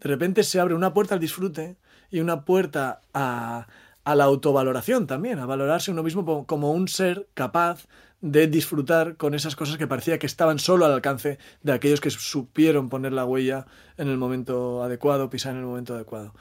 [0.00, 1.76] de repente se abre una puerta al disfrute
[2.08, 3.66] y una puerta a,
[4.04, 7.86] a la autovaloración también, a valorarse uno mismo como un ser capaz
[8.22, 12.08] de disfrutar con esas cosas que parecía que estaban solo al alcance de aquellos que
[12.08, 13.66] supieron poner la huella
[13.98, 16.32] en el momento adecuado, pisar en el momento adecuado.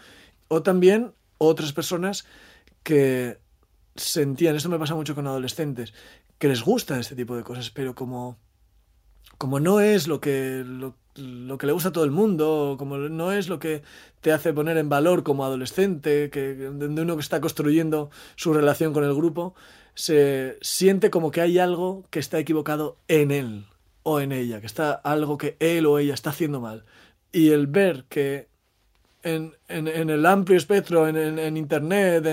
[0.48, 2.26] O también otras personas
[2.84, 3.40] que
[3.96, 5.94] sentían, esto me pasa mucho con adolescentes,
[6.38, 8.38] que les gusta este tipo de cosas, pero como,
[9.40, 13.32] como no es lo que, lo, que le gusta a todo el mundo, como no
[13.32, 13.82] es lo que
[14.22, 18.94] te hace poner en valor como adolescente, que, de uno que está construyendo su relación
[18.94, 19.56] con el grupo,
[19.96, 23.66] se siente como que hay algo que está equivocado en él
[24.04, 26.86] o en ella, que está algo que él o ella está haciendo mal.
[27.32, 28.48] Y el ver que
[29.24, 32.26] en, en, el amplio espectro, en, en Internet,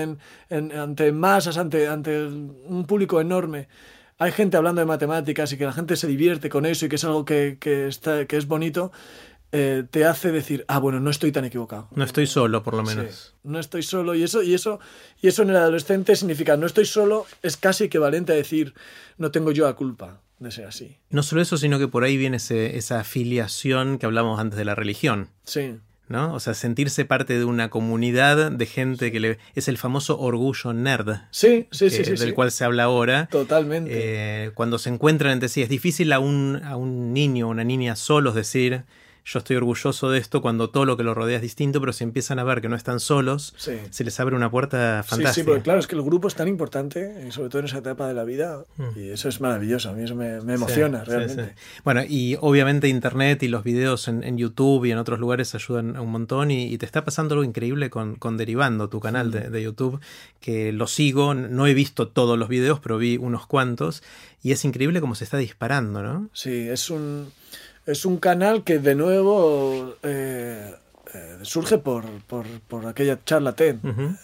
[0.49, 3.67] en, ante masas, ante, ante un público enorme,
[4.17, 6.95] hay gente hablando de matemáticas y que la gente se divierte con eso y que
[6.95, 8.91] es algo que, que, está, que es bonito,
[9.51, 11.87] eh, te hace decir, ah, bueno, no estoy tan equivocado.
[11.95, 13.35] No estoy solo, por lo menos.
[13.43, 14.15] no estoy solo.
[14.15, 14.79] Y eso, y eso,
[15.21, 18.73] y eso en el adolescente significa, no estoy solo, es casi equivalente a decir,
[19.17, 20.97] no tengo yo la culpa de ser así.
[21.09, 24.75] No solo eso, sino que por ahí viene esa afiliación que hablamos antes de la
[24.75, 25.29] religión.
[25.43, 25.79] Sí.
[26.09, 26.33] ¿no?
[26.33, 29.37] O sea, sentirse parte de una comunidad de gente que le...
[29.55, 31.17] es el famoso orgullo nerd.
[31.31, 33.27] Sí, sí, sí, Del cual se habla ahora.
[33.31, 33.91] Totalmente.
[33.93, 37.63] Eh, cuando se encuentran entre sí, es difícil a un, a un niño o una
[37.63, 38.83] niña solos decir,
[39.29, 42.03] yo estoy orgulloso de esto cuando todo lo que lo rodea es distinto, pero si
[42.03, 45.33] empiezan a ver que no están solos, se les abre una puerta fantástica.
[45.33, 47.65] Sí, sí, porque claro, es que el grupo es tan importante, y sobre todo en
[47.65, 48.99] esa etapa de la vida, mm.
[48.99, 51.53] y eso es maravilloso, a mí eso me, emociona realmente.
[51.83, 56.09] bueno, y obviamente Internet y los videos en, YouTube y en otros lugares ayudan un
[56.09, 59.99] montón, y, te está pasando algo increíble con, Derivando, tu canal de, de YouTube,
[60.39, 64.01] que lo sigo, no he visto todos los videos, pero vi unos cuantos,
[64.41, 66.29] y es increíble cómo se está disparando, ¿no?
[66.33, 67.31] Sí, es un
[67.89, 70.73] es un canal que de nuevo eh,
[71.13, 73.77] eh, surge por, por, aquella charla TED.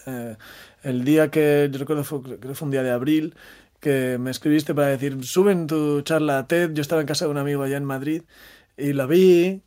[0.05, 0.35] Eh,
[0.83, 3.35] el día que, yo recuerdo, fue, creo que fue un día de abril,
[3.79, 6.73] que me escribiste para decir, suben tu charla TED.
[6.73, 8.21] Yo estaba en casa de un amigo allá en Madrid
[8.77, 9.61] y la vi,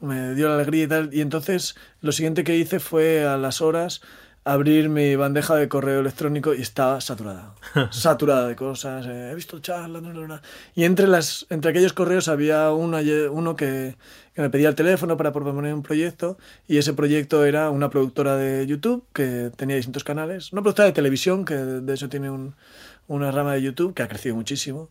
[0.00, 1.10] me dio la alegría y tal.
[1.12, 4.00] Y entonces lo siguiente que hice fue a las horas
[4.46, 7.52] abrir mi bandeja de correo electrónico y estaba saturada.
[7.90, 9.04] saturada de cosas.
[9.04, 10.40] Eh, he visto charlas, no, no, no.
[10.76, 12.98] Y entre, las, entre aquellos correos había uno,
[13.32, 13.96] uno que,
[14.34, 18.36] que, me pedía el teléfono para proponer un proyecto y ese proyecto era una productora
[18.36, 20.52] de YouTube que tenía distintos canales.
[20.52, 22.54] Una productora de televisión que de hecho tiene un,
[23.08, 24.90] una rama de YouTube que ha crecido muchísimo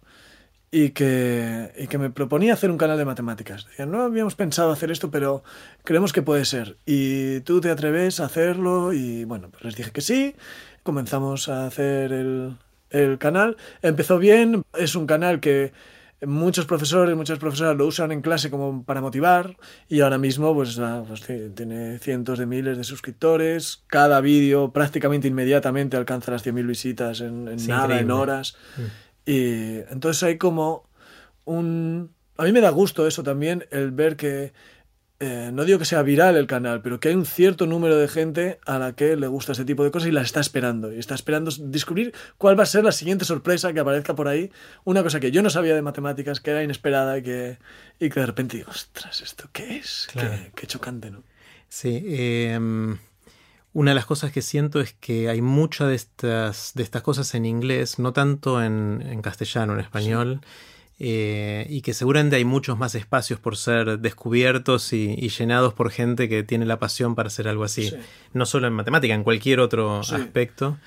[0.76, 3.66] y que, y que me proponía hacer un canal de matemáticas.
[3.66, 5.42] Decía, no habíamos pensado hacer esto, pero
[5.86, 6.76] creemos que puede ser.
[6.86, 10.36] Y tú te atreves a hacerlo y bueno, pues les dije que sí.
[10.84, 12.58] Comenzamos a hacer el,
[12.90, 13.56] el canal.
[13.82, 15.72] Empezó bien, es un canal que
[16.26, 19.58] muchos profesores, muchas profesoras lo usan en clase como para motivar
[19.88, 21.22] y ahora mismo pues, pues
[21.56, 23.84] tiene cientos de miles de suscriptores.
[23.88, 28.56] Cada vídeo prácticamente inmediatamente alcanza las 100.000 visitas en, nada, en horas.
[28.78, 28.82] Mm.
[29.26, 30.90] Y entonces hay como
[31.46, 32.14] un...
[32.38, 34.52] A mí me da gusto eso también, el ver que,
[35.22, 38.10] eh, no digo que sea viral el canal, pero que hay un cierto número de
[38.10, 40.92] gente a la que le gusta ese tipo de cosas y las está esperando.
[40.92, 44.52] Y está esperando descubrir cuál va a ser la siguiente sorpresa que aparezca por ahí.
[44.84, 47.58] Una cosa que yo no sabía de matemáticas, que era inesperada y que,
[48.00, 50.10] y que de repente digo, ostras, ¿esto qué es?
[50.54, 51.24] Qué, chocante, ¿no?
[51.70, 52.04] Sí.
[52.06, 52.60] Eh,
[53.76, 57.36] una de las cosas que siento es que hay muchas de estas, de estas cosas
[57.36, 60.40] en inglés, no tanto en, castellano, en español.
[60.98, 66.30] eh, y que seguramente hay muchos más espacios por ser descubiertos y, llenados por gente
[66.30, 67.92] que tiene la pasión para hacer algo así.
[68.32, 70.78] No solo en matemática, en cualquier otro aspecto.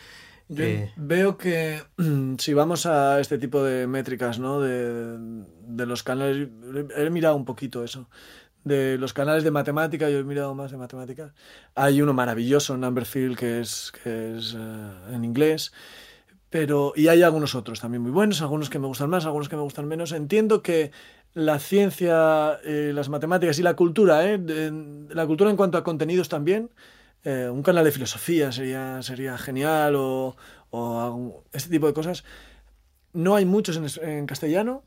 [0.49, 1.83] Yo eh, veo que
[2.39, 4.61] si vamos a este tipo de métricas, ¿no?
[4.61, 5.19] De,
[5.67, 6.49] de, los canales,
[6.97, 8.09] he mirado un poquito eso.
[8.65, 11.33] De los canales de matemática, yo he mirado más de matemáticas.
[11.75, 15.73] Hay uno maravilloso, Numberfield, que es, que es eh, en inglés.
[16.51, 19.57] Pero, y hay algunos otros también muy buenos, algunos que me gustan más, algunos que
[19.57, 20.13] me gustan menos.
[20.13, 20.93] Entiendo que
[21.35, 24.41] la ciencia, eh, las matemáticas y la cultura, ¿eh?
[25.11, 26.71] la cultura en cuanto a contenidos también,
[27.25, 30.37] eh, un canal de filosofía sería, sería genial o,
[30.71, 32.25] o este tipo de cosas.
[33.13, 34.85] No hay muchos en, castellano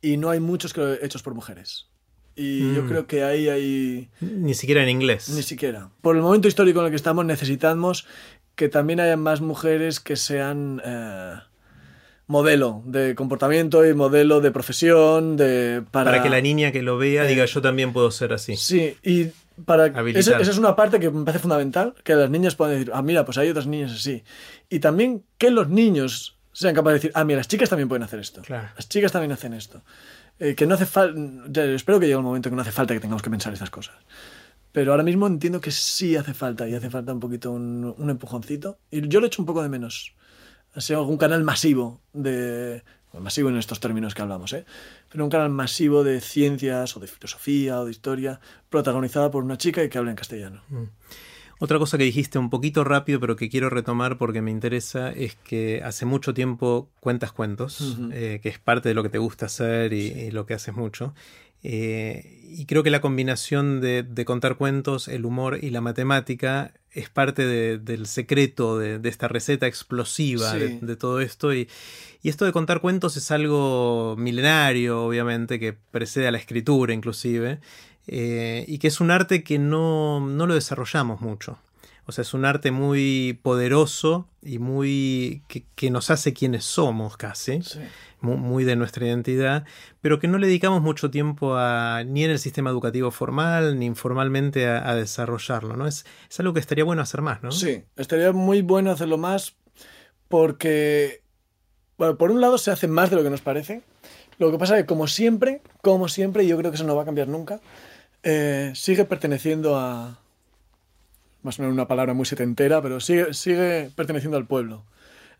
[0.00, 1.90] y no hay muchos hechos por mujeres.
[2.36, 2.88] Y yo mm.
[2.88, 4.08] creo que ahí hay...
[4.20, 5.28] Ni siquiera en inglés.
[5.28, 5.90] Ni siquiera.
[6.00, 8.06] Por el momento histórico en el que estamos necesitamos
[8.54, 11.34] que también haya más mujeres que sean eh,
[12.26, 17.24] modelo de comportamiento y modelo de profesión, de para, que la niña que lo vea
[17.24, 18.56] diga yo también puedo ser así.
[18.56, 19.28] Sí, y
[19.64, 22.92] para esa, esa, es una parte que me parece fundamental, que las niñas puedan decir,
[22.94, 24.24] ah, mira, pues hay otras niñas así.
[24.68, 28.02] Y también que los niños sean capaces de decir, ah, mira, las chicas también pueden
[28.02, 28.42] hacer esto.
[28.48, 29.82] Las chicas también hacen esto.
[30.38, 33.00] Eh, que no hace falta, espero que llegue un momento que no hace falta que
[33.00, 33.94] tengamos que pensar estas cosas.
[34.72, 38.78] Pero ahora mismo entiendo que sí hace falta y hace falta un poquito un, empujoncito.
[38.90, 40.16] Y yo lo he hecho un poco de menos.
[40.74, 42.82] Ha sido algún canal masivo de...
[43.12, 44.64] masivo en estos términos que hablamos, ¿eh?
[45.12, 49.58] Pero un canal masivo de ciencias o de filosofía o de historia protagonizada por una
[49.58, 50.62] chica y que habla en castellano.
[50.68, 50.84] Mm.
[51.60, 55.36] Otra cosa que dijiste un poquito rápido, pero que quiero retomar porque me interesa, es
[55.36, 59.46] que hace mucho tiempo cuentas cuentos, eh, que es parte de lo que te gusta
[59.46, 61.14] hacer y lo que haces mucho.
[61.66, 67.08] Eh, y creo que la combinación de, contar cuentos, el humor y la matemática es
[67.08, 71.52] parte del secreto de, esta receta explosiva de, todo esto.
[71.54, 71.68] Y,
[72.22, 77.60] esto de contar cuentos es algo milenario, obviamente, que precede a la escritura inclusive,
[78.06, 81.58] eh, y que es un arte que no, no lo desarrollamos mucho.
[82.06, 87.60] O sea, es un arte muy poderoso y muy que, nos hace quienes somos casi,
[88.20, 89.64] muy, de nuestra identidad,
[90.02, 93.86] pero que no le dedicamos mucho tiempo a, ni en el sistema educativo formal ni
[93.86, 95.86] informalmente a, desarrollarlo, ¿no?
[95.86, 97.52] Es, es, algo que estaría bueno hacer más, ¿no?
[97.52, 99.56] Sí, estaría muy bueno hacerlo más
[100.28, 101.22] porque,
[101.96, 103.82] bueno, por un lado se hace más de lo que nos parece.
[104.38, 107.02] Lo que pasa es que como siempre, como siempre, yo creo que eso no va
[107.02, 107.60] a cambiar nunca,
[108.24, 110.18] eh, sigue perteneciendo a,
[111.42, 114.84] más o menos una palabra muy setentera, pero sigue, sigue perteneciendo al pueblo.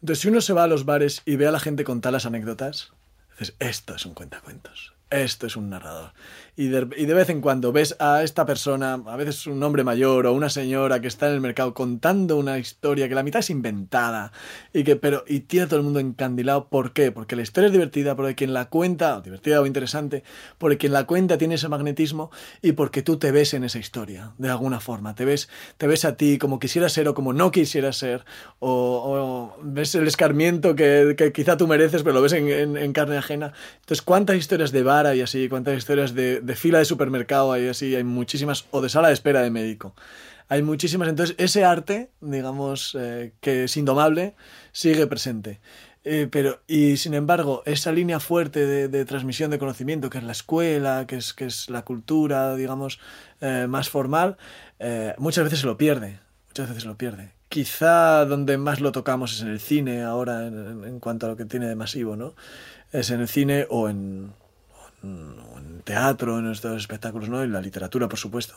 [0.00, 2.26] Entonces, si uno se va a los bares y ve a la gente contar las
[2.26, 2.92] anécdotas,
[3.32, 6.12] dices, esto es un cuentacuentos, esto es un narrador
[6.56, 10.32] y de, vez en cuando ves a esta persona, a veces un hombre mayor o
[10.32, 14.30] una señora que está en el mercado contando una historia que la mitad es inventada
[14.72, 16.68] y que pero y tiene todo el mundo encandilado.
[16.68, 17.10] ¿Por qué?
[17.10, 20.22] Porque la historia es divertida, porque quien la cuenta, divertida o interesante,
[20.56, 22.30] porque quien la cuenta tiene ese magnetismo
[22.62, 25.16] y porque tú te ves en esa historia, de alguna forma.
[25.16, 28.24] Te ves, te ves a ti como quisieras ser o como no quisieras ser,
[28.60, 33.52] o, ves el escarmiento que, quizá tú mereces, pero lo ves en, en carne ajena.
[33.80, 35.48] Entonces, ¿cuántas historias de vara y así?
[35.48, 39.14] ¿Cuántas historias de de fila de supermercado, hay así, hay muchísimas, o de sala de
[39.14, 39.94] espera de médico.
[40.48, 44.34] Hay muchísimas, entonces ese arte, digamos, eh, que es indomable,
[44.72, 45.60] sigue presente.
[46.04, 50.32] Eh, pero, y sin embargo, esa línea fuerte de, transmisión de conocimiento, que es la
[50.32, 53.00] escuela, que es, que es la cultura, digamos,
[53.40, 54.36] eh, más formal,
[55.16, 56.20] muchas veces se lo pierde.
[56.48, 57.32] Muchas veces se lo pierde.
[57.48, 61.36] Quizá donde más lo tocamos es en el cine ahora, en, en cuanto a lo
[61.36, 62.34] que tiene de masivo, ¿no?
[62.92, 64.32] Es en el cine o en,
[65.04, 67.42] en teatro, en estos espectáculos, ¿no?
[67.42, 68.54] En la literatura, por supuesto.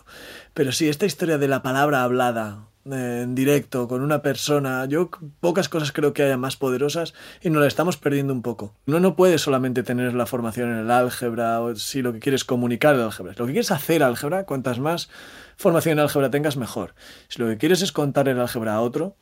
[0.53, 5.09] Pero sí, esta historia de la palabra hablada eh, en directo con una persona, yo
[5.39, 8.73] pocas cosas creo que haya más poderosas y nos la estamos perdiendo un poco.
[8.85, 12.45] No no puedes solamente tener la formación en el álgebra o si lo que quieres
[12.45, 13.33] comunicar el álgebra.
[13.37, 15.09] Lo que quieres hacer álgebra, cuantas más
[15.57, 16.95] formación en álgebra tengas, mejor.
[17.27, 19.15] Si lo que quieres es contar el álgebra a otro,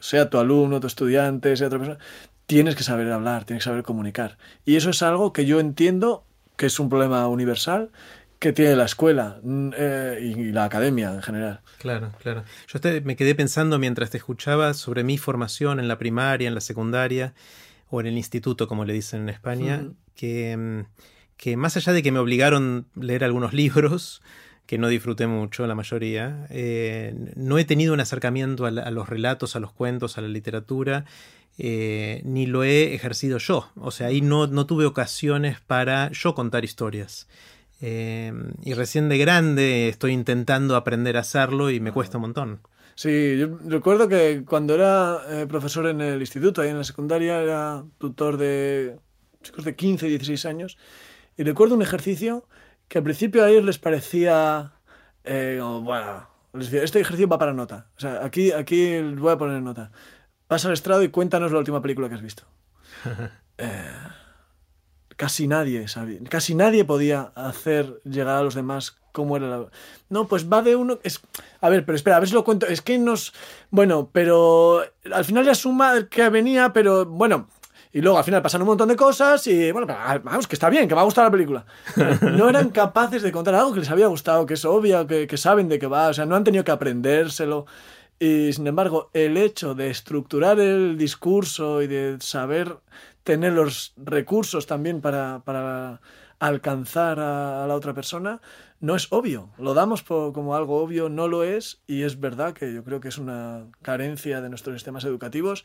[0.00, 1.98] sea tu alumno, tu estudiante, sea otra persona,
[2.46, 4.38] tienes que saber hablar, tienes que saber comunicar.
[4.64, 6.24] Y eso es algo que yo entiendo
[6.60, 7.90] que es un problema universal
[8.38, 11.62] que tiene la escuela mm, eh, y la academia en general.
[11.78, 12.44] Claro, claro.
[12.68, 16.60] Yo me quedé pensando mientras te escuchaba sobre mi formación en la primaria, en la
[16.60, 17.32] secundaria
[17.88, 20.80] o en el instituto, como le dicen en España, que, mm,
[21.38, 24.20] que más allá de que me obligaron a leer algunos libros,
[24.70, 29.56] que no disfruté mucho, la mayoría, eh, no he tenido un acercamiento a los relatos,
[29.56, 31.06] a los cuentos, a la literatura
[31.58, 33.68] eh, ni lo he ejercido yo.
[33.74, 37.26] O sea, ahí no, no tuve ocasiones para yo contar historias.
[37.80, 42.60] Eh, y recién de grande estoy intentando aprender a hacerlo y me cuesta un montón.
[42.94, 45.18] Sí, yo recuerdo que cuando era
[45.48, 49.00] profesor en el instituto, ahí en la secundaria, era tutor de
[49.42, 50.78] chicos de 15, 16 años,
[51.36, 52.46] y recuerdo un ejercicio
[52.90, 54.72] que al principio a ellos les parecía,
[55.22, 57.86] eh, bueno, les decía, este ejercicio va para nota.
[57.96, 59.92] O sea, aquí, aquí voy a poner nota.
[60.48, 62.44] Pasa al estrado y cuéntanos la última película que has visto.
[63.62, 63.92] Eh,
[65.16, 69.66] casi nadie sabía, casi nadie podía hacer llegar a los demás cómo era la...
[70.08, 70.98] No, pues va de uno...
[71.02, 71.20] Es...
[71.60, 72.66] A ver, pero espera, a ver si lo cuento.
[72.66, 73.34] Es que nos...
[73.70, 74.82] Bueno, pero
[75.12, 77.50] al final ya suma que venía, pero bueno,
[77.92, 79.86] y luego al final pasan un montón de cosas y bueno,
[80.22, 81.66] vamos, que está bien, que va a gustar la película.
[82.22, 85.36] No eran capaces de contar algo que les había gustado, que es obvio, que, que
[85.36, 87.66] saben de qué va, o sea, no han tenido que aprendérselo.
[88.18, 92.76] Y sin embargo, el hecho de estructurar el discurso y de saber
[93.24, 96.00] tener los recursos también para, para
[96.38, 98.40] alcanzar a, la otra persona,
[98.80, 99.50] no es obvio.
[99.58, 103.08] Lo damos como algo obvio, no lo es, y es verdad que yo creo que
[103.08, 105.64] es una carencia de nuestros sistemas educativos,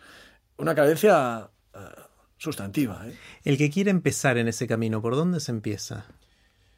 [0.57, 1.79] una carencia eh,
[2.37, 3.07] sustantiva.
[3.07, 3.13] ¿eh?
[3.43, 6.05] El que quiere empezar en ese camino, ¿por dónde se empieza?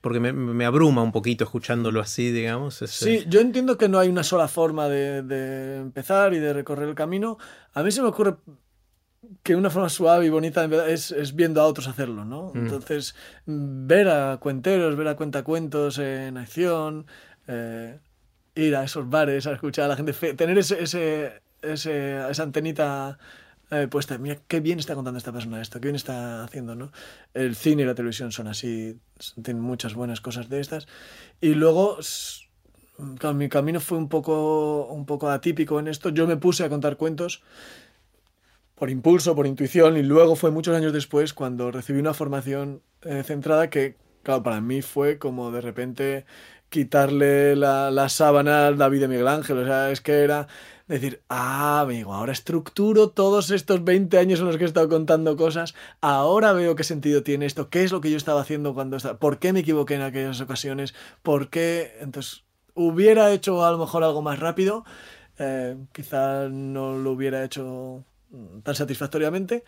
[0.02, 2.76] Porque me, abruma un poquito escuchándolo así, digamos.
[2.76, 6.96] Sí, yo entiendo que no hay una sola forma de, empezar y de recorrer el
[6.96, 7.38] camino.
[7.74, 8.36] A mí se me ocurre
[9.44, 12.52] que una forma suave y bonita es, es viendo a otros hacerlo, ¿no?
[12.54, 12.58] Mm.
[12.58, 17.08] Entonces, ver a cuenteros, ver a cuentacuentos en acción,
[17.48, 18.00] eh,
[18.56, 23.18] ir a esos bares a escuchar a la gente, tener ese, ese, ese esa antenita
[23.70, 26.92] eh, pues mira qué bien está contando esta persona esto, qué bien está haciendo, ¿no?
[27.34, 28.98] El cine y la televisión son así,
[29.44, 30.88] tienen muchas buenas cosas de estas.
[31.42, 31.98] Y luego,
[33.34, 36.10] mi camino fue un poco, un poco atípico en esto.
[36.10, 37.44] Yo me puse a contar cuentos
[38.76, 43.24] por impulso, por intuición, y luego fue muchos años después cuando recibí una formación eh,
[43.24, 46.26] centrada que, claro, para mí fue como de repente
[46.70, 49.58] quitarle la, la sábana a David de Miguel Ángel.
[49.58, 50.48] O sea, es que era
[50.88, 55.36] decir, ah, amigo, ahora estructuro todos estos 20 años en los que he estado contando
[55.36, 58.98] cosas, ahora veo qué sentido tiene esto, qué es lo que yo estaba haciendo cuando
[58.98, 63.78] estaba, por qué me equivoqué en aquellas ocasiones, por qué, entonces, hubiera hecho a lo
[63.78, 64.86] mejor algo más rápido,
[65.40, 68.04] eh, quizá no lo hubiera hecho
[68.64, 69.64] tan satisfactoriamente,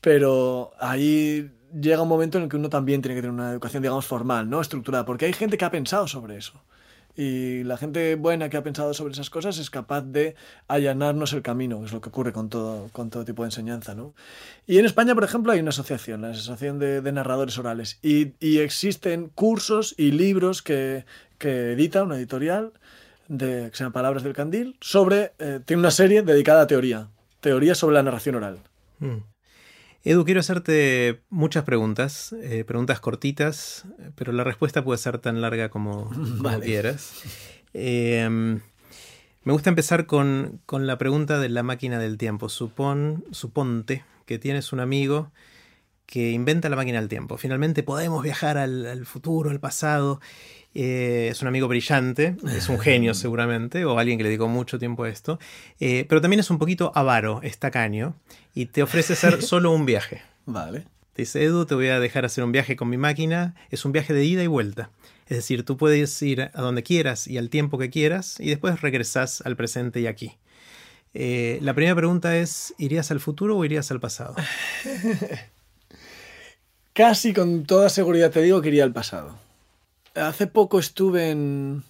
[0.00, 3.82] pero ahí llega un momento en el que uno también tiene que tener una educación,
[3.82, 4.60] digamos, formal, ¿no?
[4.60, 6.62] Estructurada, porque hay gente que ha pensado sobre eso.
[7.16, 10.34] Y la gente buena que ha pensado sobre esas cosas es capaz de
[10.66, 13.94] allanarnos el camino, es lo que ocurre con todo, con todo tipo de enseñanza.
[13.94, 14.14] ¿no?
[14.66, 19.28] Y en España, por ejemplo, hay una asociación, la Asociación de, Narradores Orales, y, existen
[19.28, 21.04] cursos y libros que,
[21.38, 22.72] que edita una editorial
[23.28, 27.08] de, que se llama Palabras del Candil, sobre, eh, tiene una serie dedicada a teoría,
[27.40, 28.58] teoría sobre la narración oral.
[29.00, 29.31] Mm.
[30.04, 33.84] Edu, quiero hacerte muchas preguntas, eh, preguntas cortitas,
[34.16, 36.10] pero la respuesta puede ser tan larga como,
[36.62, 37.22] quieras.
[37.72, 38.60] Em,
[39.44, 42.48] me gusta empezar con, la pregunta de la máquina del tiempo.
[42.48, 45.30] Supón, suponte que tienes un amigo
[46.06, 47.36] que inventa la máquina del tiempo.
[47.36, 50.20] Finalmente podemos viajar al futuro, al pasado,
[50.74, 54.78] eh, es un amigo brillante, es un genio seguramente, o alguien que le dedicó mucho
[54.78, 55.38] tiempo a esto,
[55.80, 58.14] eh, pero también es un poquito avaro, estacaño,
[58.54, 60.22] y te ofrece hacer solo un viaje.
[60.46, 60.86] Vale.
[61.12, 63.92] Te dice, Edu, te voy a dejar hacer un viaje con mi máquina, es un
[63.92, 64.90] viaje de ida y vuelta.
[65.28, 68.80] Es decir, tú puedes ir a donde quieras y al tiempo que quieras, y después
[68.80, 70.38] regresas al presente y aquí.
[71.12, 74.34] Eh, la primera pregunta es, ¿irías al futuro o irías al pasado?
[76.94, 79.38] Casi con toda seguridad te digo que iría al pasado.
[80.14, 81.84] Hace poco estuve en,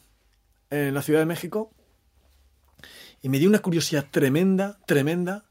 [0.70, 1.72] en la Ciudad de México
[3.20, 5.44] y me dio una curiosidad tremenda, tremenda,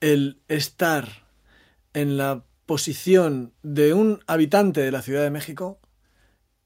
[0.00, 1.26] el estar
[1.92, 5.78] en la posición de un habitante de la Ciudad de México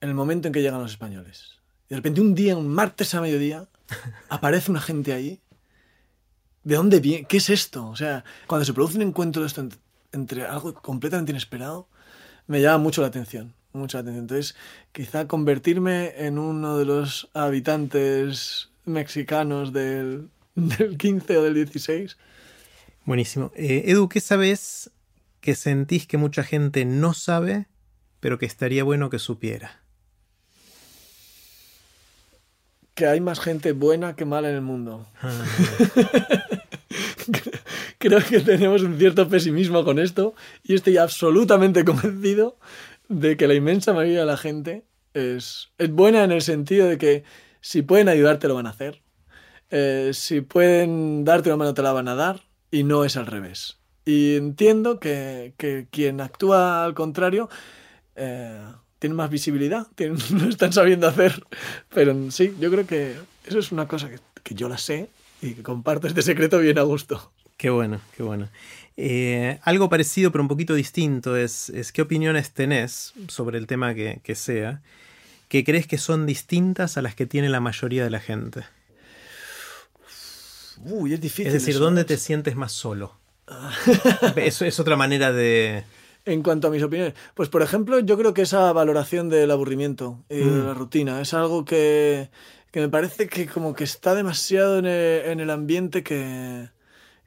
[0.00, 1.58] en el momento en que llegan los españoles.
[1.88, 3.66] De repente un día, un martes a mediodía,
[4.28, 5.40] aparece una gente ahí.
[6.62, 7.26] ¿De dónde viene?
[7.26, 7.88] ¿Qué es esto?
[7.88, 9.68] O sea, cuando se produce un encuentro de esto
[10.12, 11.88] entre algo completamente inesperado,
[12.47, 14.24] me llama mucho la atención mucha atención.
[14.24, 14.55] Entonces,
[14.92, 22.16] quizá convertirme en uno de los habitantes mexicanos del, del 15 o del 16.
[23.05, 23.53] Buenísimo.
[23.55, 24.90] Eh, Edu, ¿qué sabes
[25.40, 27.66] que sentís que mucha gente no sabe,
[28.20, 29.82] pero que estaría bueno que supiera?
[32.95, 35.07] Que hay más gente buena que mala en el mundo.
[35.20, 35.45] Ah.
[38.05, 42.59] Creo que tenemos un cierto pesimismo con esto y estoy absolutamente convencido
[43.09, 44.84] de que la inmensa mayoría de la gente
[45.14, 47.24] es, es buena en el sentido de que
[47.62, 49.00] si pueden ayudarte lo van a hacer.
[49.70, 53.24] Eh, si pueden darte una mano te la van a dar y no es al
[53.24, 53.78] revés.
[54.05, 57.48] Y entiendo que, que quien actúa al contrario
[58.16, 58.61] eh,
[59.09, 61.42] más visibilidad, lo están sabiendo hacer.
[61.94, 63.14] Pero sí, yo creo que
[63.46, 65.09] eso es una cosa que, que yo la sé
[65.40, 67.32] y que comparto este secreto bien a gusto.
[67.57, 68.48] Qué bueno, qué bueno.
[68.96, 73.94] Eh, algo parecido pero un poquito distinto es, es, qué opiniones tenés sobre el tema
[73.94, 74.82] que, que sea,
[75.48, 78.64] que crees que son distintas a las que tiene la mayoría de la gente.
[80.84, 81.46] Uy, es difícil.
[81.46, 83.16] Es decir, ¿dónde te sientes más solo?
[84.36, 85.84] Eso es otra manera de...
[86.26, 90.24] En cuanto a mis opiniones, pues por ejemplo, yo creo que esa valoración del aburrimiento
[90.30, 90.66] y de Mm.
[90.66, 92.30] la rutina es algo que,
[92.70, 96.68] que me parece que como que está demasiado en el, en el ambiente que,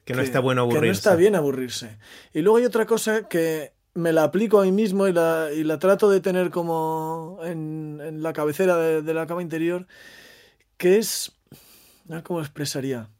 [0.08, 0.80] Que no está bueno aburrirse.
[0.80, 1.98] Que no está bien aburrirse.
[2.32, 5.64] Y luego hay otra cosa que me la aplico a mí mismo y la, y
[5.64, 9.86] la trato de tener como en, en la cabecera de, de la cama interior,
[10.78, 11.32] que es...
[12.08, 13.10] A ver ¿Cómo lo expresaría?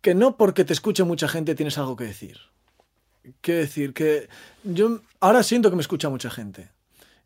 [0.00, 2.38] Que no porque te escuche mucha gente tienes algo que decir.
[3.42, 4.28] Quiero decir que
[4.64, 6.72] yo ahora siento que me escucha mucha gente.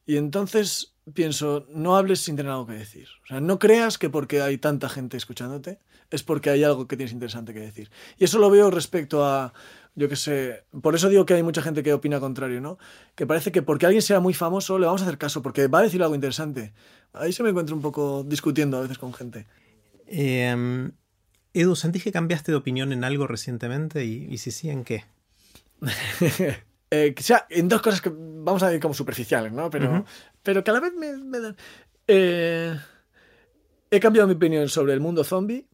[0.04, 3.08] Y entonces pienso, no hables sin tener algo que decir.
[3.24, 5.78] O sea, no creas que porque hay tanta gente escuchándote
[6.10, 7.90] es porque hay algo que tienes interesante que decir.
[8.18, 9.52] Y eso lo veo respecto a,
[9.94, 12.78] yo qué sé, por eso digo que hay mucha gente que opina contrario, ¿no?
[13.14, 15.80] Que parece que porque alguien sea muy famoso le vamos a hacer caso, porque va
[15.80, 16.72] a decir algo interesante.
[17.12, 19.46] Ahí se me encuentro un poco discutiendo a veces con gente.
[20.06, 20.90] Eh,
[21.54, 24.04] Edu, ¿sentís que cambiaste de opinión en algo recientemente?
[24.04, 25.04] Y, y si sí, ¿en qué?
[26.90, 29.70] eh, que sea en dos cosas que vamos a decir como superficiales, ¿no?
[29.70, 30.04] Pero,
[30.42, 31.56] pero que a la vez me, me dan.
[32.08, 32.76] Eh,
[33.90, 35.66] he cambiado mi opinión sobre el mundo zombie.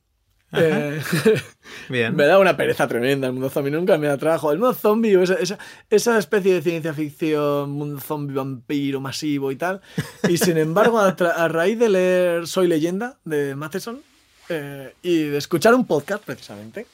[0.52, 1.00] Eh,
[1.88, 2.14] Bien.
[2.14, 4.52] me da una pereza tremenda el mundo zombie, nunca me atrajo.
[4.52, 5.58] El mundo zombie esa, esa,
[5.90, 9.80] esa especie de ciencia ficción, mundo zombie vampiro masivo y tal.
[10.28, 14.00] Y sin embargo, a raíz de leer Soy leyenda de Matheson
[14.48, 16.86] eh, y de escuchar un podcast precisamente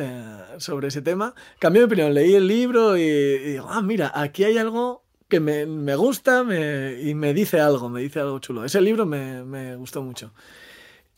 [0.00, 2.14] eh, sobre ese tema, cambié mi opinión.
[2.14, 6.42] Leí el libro y, y digo, ah, mira, aquí hay algo que me, me gusta
[6.42, 8.64] y me dice algo, me dice algo chulo.
[8.64, 10.34] Ese libro me, me gustó mucho.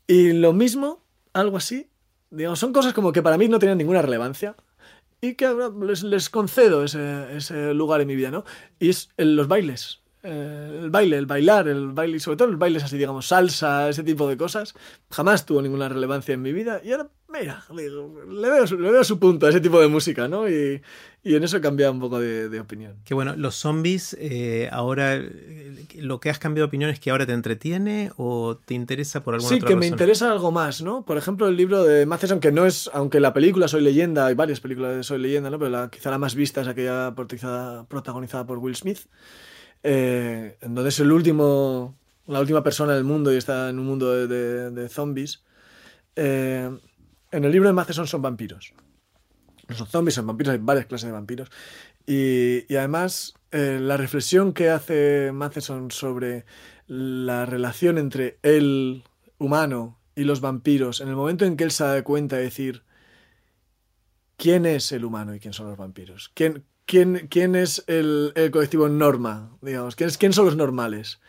[0.07, 1.03] Y lo mismo,
[1.33, 1.89] algo así,
[2.31, 4.55] digamos, son cosas como que para mí no tenían ninguna relevancia
[5.21, 8.45] y que ahora les, les concedo ese, ese lugar en mi vida, ¿no?
[8.79, 10.02] Y es en los bailes.
[10.23, 13.89] Eh, el baile, el bailar, el baile, y sobre todo los bailes así, digamos, salsa,
[13.89, 14.75] ese tipo de cosas,
[15.11, 16.81] jamás tuvo ninguna relevancia en mi vida.
[16.85, 20.29] Y ahora, mira, le veo, su- le veo su punto a ese tipo de música,
[20.29, 20.49] ¿no?
[20.49, 20.81] Y,
[21.25, 22.95] y en eso he cambiado un poco de, de opinión.
[23.05, 27.11] Que bueno, los zombies, eh, ahora eh, lo que has cambiado de opinión es que
[27.11, 29.95] ahora te entretiene o te interesa por alguna Sí, otra que me razón?
[29.95, 31.05] interesa algo más, ¿no?
[31.05, 34.35] Por ejemplo, el libro de Matheson, que no es, aunque la película Soy Leyenda, hay
[34.35, 35.59] varias películas de Soy Leyenda, ¿no?
[35.59, 37.15] Pero la, quizá la más vista es aquella
[37.89, 38.99] protagonizada por Will Smith,
[39.83, 43.87] eh, en donde es el último, la última persona del mundo y está en un
[43.87, 45.43] mundo de, zombies.
[46.17, 46.71] Eh,
[47.31, 48.75] en el libro de Matheson son vampiros.
[49.69, 51.51] No son zombies, son vampiros, hay varias clases de vampiros.
[52.07, 56.45] Y, además, eh, la reflexión que hace Matheson sobre
[56.87, 59.05] la relación entre el
[59.39, 62.83] humano y los vampiros, en el momento en que él se da cuenta de decir
[64.37, 66.31] quién es el humano y quién son los vampiros,
[66.87, 71.21] quién, es el, colectivo norma, digamos, quién, son los normales.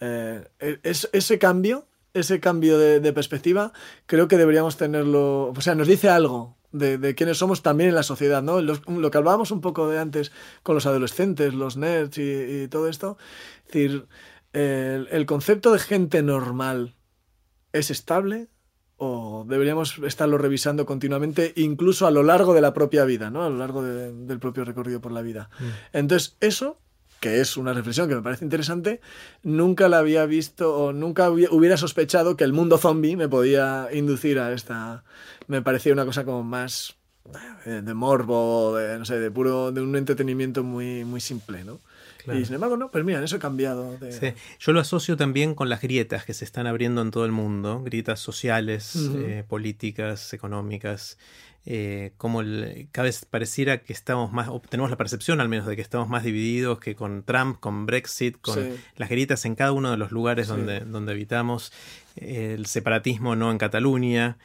[0.00, 0.44] Eh,
[0.82, 3.72] es- ese cambio, ese cambio de, perspectiva,
[4.06, 8.02] creo que deberíamos tenerlo, o sea, nos dice algo de, quiénes somos también en la
[8.02, 8.60] sociedad, ¿no?
[8.60, 10.32] Lo que hablábamos un poco de antes
[10.62, 13.16] con los adolescentes, los nerds y, todo esto,
[13.66, 14.06] es decir,
[14.52, 16.96] el concepto de gente normal
[17.72, 18.48] es estable
[18.96, 23.42] o deberíamos estarlo revisando continuamente, incluso a lo largo de la propia vida, ¿no?
[23.44, 25.50] A lo largo de- del propio recorrido por la vida.
[25.92, 26.78] Entonces, eso,
[27.20, 29.00] que es una reflexión que me parece interesante,
[29.42, 33.88] nunca la había visto o nunca hubi- hubiera sospechado que el mundo zombie me podía
[33.92, 35.04] inducir a esta...
[35.48, 36.96] Me parecía una cosa como más
[37.66, 41.80] eh, de morbo, de, no sé, de puro, de un entretenimiento muy, muy simple, ¿no?
[42.24, 42.40] Claro.
[42.40, 43.96] Y sin embargo, no, pues mira, en eso he cambiado.
[43.98, 44.10] De...
[44.12, 44.32] Sí.
[44.58, 47.82] Yo lo asocio también con las grietas que se están abriendo en todo el mundo,
[47.84, 51.18] grietas sociales, eh, políticas, económicas,
[51.66, 55.66] eh, como el- cada vez pareciera que estamos más, o tenemos la percepción al menos
[55.66, 58.74] de que estamos más divididos que con Trump, con Brexit, con Sí.
[58.96, 60.52] las grietas en cada uno de los lugares Sí.
[60.52, 61.72] donde, donde habitamos,
[62.16, 64.36] el separatismo no en Cataluña.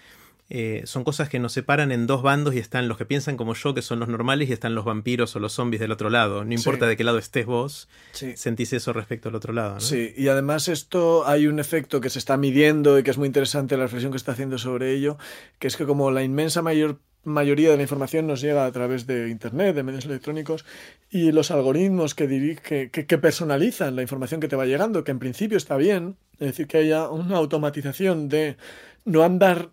[0.51, 3.53] Eh, son cosas que nos separan en dos bandos y están los que piensan como
[3.53, 6.43] yo, que son los normales, y están los vampiros o los zombies del otro lado.
[6.43, 6.89] No importa Sí.
[6.89, 8.35] de qué lado estés vos, Sí.
[8.35, 9.75] sentís eso respecto al otro lado.
[9.75, 9.79] ¿no?
[9.79, 13.27] Sí, y además esto hay un efecto que se está midiendo y que es muy
[13.27, 15.17] interesante la reflexión que está haciendo sobre ello,
[15.59, 19.05] que es que como la inmensa mayor mayoría de la información nos llega a través
[19.05, 20.63] de internet, de medios electrónicos
[21.11, 25.03] y los algoritmos que, diri- que, que- que personalizan la información que te va llegando,
[25.03, 28.55] que en principio está bien, es decir, que haya una automatización de
[29.03, 29.69] no andar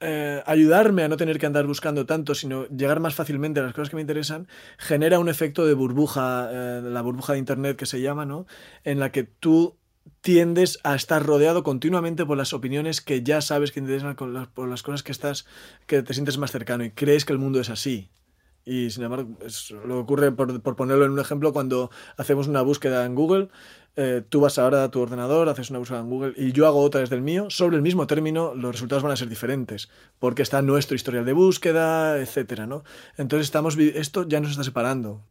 [0.00, 3.74] eh, ayudarme a no tener que andar buscando tanto, sino llegar más fácilmente a las
[3.74, 7.86] cosas que me interesan, genera un efecto de burbuja, eh, la burbuja de Internet que
[7.86, 8.46] se llama, ¿no?
[8.84, 9.76] En la que tú
[10.20, 14.82] tiendes a estar rodeado continuamente por las opiniones que ya sabes que interesan por las
[14.82, 15.46] cosas que estás
[15.86, 18.10] que te sientes más cercano y crees que el mundo es así
[18.64, 19.38] y sin embargo
[19.86, 23.48] lo que ocurre por ponerlo en un ejemplo cuando hacemos una búsqueda en Google
[23.96, 26.80] eh, tú vas ahora a tu ordenador, haces una búsqueda en Google y yo hago
[26.80, 30.42] otra desde el mío, sobre el mismo término los resultados van a ser diferentes, porque
[30.42, 32.84] está nuestro historial de búsqueda, etcétera, ¿no?
[33.16, 35.22] Entonces estamos, esto ya nos está separando.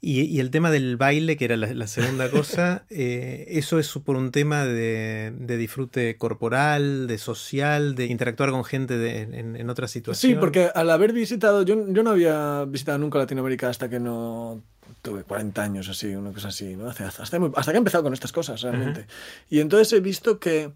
[0.00, 4.30] Y, el tema del baile, que era la, segunda cosa, eh, eso es por un
[4.30, 10.36] tema de, disfrute corporal, de social, de interactuar con gente en, en otras situaciones.
[10.36, 14.62] Sí, porque al haber visitado, yo, yo no había visitado nunca Latinoamérica hasta que no
[15.08, 16.88] tuve 40 años así, una cosa así, ¿no?
[16.88, 19.06] Hasta, hasta, que he empezado con estas cosas realmente.
[19.48, 20.72] Y entonces he visto que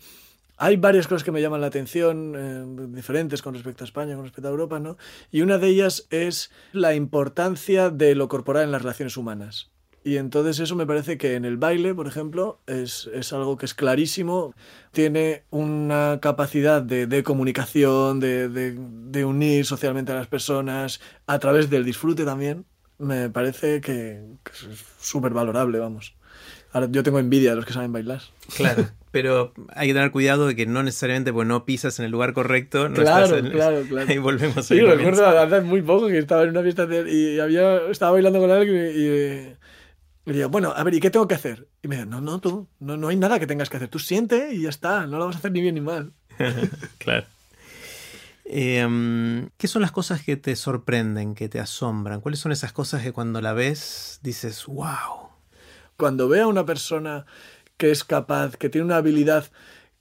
[0.56, 4.24] hay varias cosas que me llaman la atención, eh, diferentes con respecto a España, con
[4.24, 4.96] respecto a Europa, ¿no?
[5.30, 9.70] Y una de ellas es la importancia de lo corporal en las relaciones humanas.
[10.04, 13.66] Y entonces eso me parece que en el baile, por ejemplo, es, es algo que
[13.66, 14.52] es clarísimo.
[14.90, 21.38] Tiene una capacidad de, de comunicación, de, de, de, unir socialmente a las personas, a
[21.38, 22.64] través del disfrute también
[23.02, 24.22] me parece que,
[24.52, 26.14] es súper valorable, vamos.
[26.72, 28.22] Ahora, yo tengo envidia de los que saben bailar.
[28.56, 32.12] Claro, pero hay que tener cuidado de que no necesariamente pues no pisas en el
[32.12, 32.88] lugar correcto.
[32.88, 34.10] No claro, claro, claro.
[34.10, 38.12] Ahí volvemos Sí, recuerdo hace muy poco que estaba en una fiesta y había, estaba
[38.12, 39.56] bailando con alguien y, y,
[40.24, 41.68] decía, bueno, a ver, ¿y qué tengo que hacer?
[41.82, 43.88] Y me decía, no, no, tú, no, no hay nada que tengas que hacer.
[43.88, 46.12] Tú siente y ya está, no lo vas a hacer ni bien ni mal.
[46.98, 47.26] claro.
[48.44, 52.20] Em, ¿Qué son las cosas que te sorprenden, que te asombran?
[52.20, 55.30] ¿Cuáles son esas cosas que cuando la ves dices, wow?
[55.96, 57.26] Cuando veo a una persona
[57.76, 59.46] que es capaz, que tiene una habilidad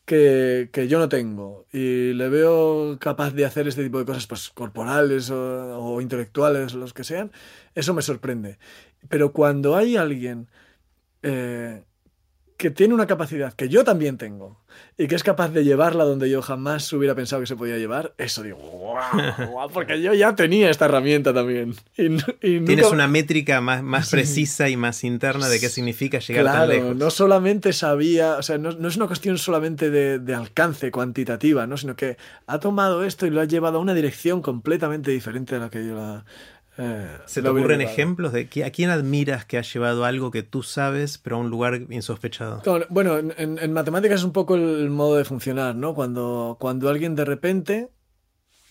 [0.06, 4.50] que, yo no tengo y le veo capaz de hacer este tipo de cosas pues,
[4.50, 7.32] corporales o, intelectuales, los que sean,
[7.76, 8.58] eso me sorprende.
[9.10, 10.50] Pero cuando hay alguien
[11.24, 11.84] eh,
[12.62, 14.62] que tiene una capacidad que yo también tengo
[14.96, 18.14] y que es capaz de llevarla donde yo jamás hubiera pensado que se podía llevar,
[18.20, 21.74] eso digo, wow, porque yo ya tenía esta herramienta también.
[21.96, 26.96] Tienes una métrica más, más precisa y más interna de qué significa llegar tan lejos.
[26.96, 31.78] No solamente sabía, o sea, no, es una cuestión solamente de, de, alcance cuantitativa, ¿no?
[31.78, 35.62] sino que ha tomado esto y lo ha llevado a una dirección completamente diferente de
[35.62, 36.26] la que yo la,
[37.26, 41.18] ¿Se te ocurren ejemplos de a quién admiras que ha llevado algo que tú sabes,
[41.18, 42.62] pero a un lugar insospechado?
[42.90, 45.94] Bueno, en, matemáticas es un poco el modo de funcionar, ¿no?
[45.94, 47.90] Cuando, cuando alguien de repente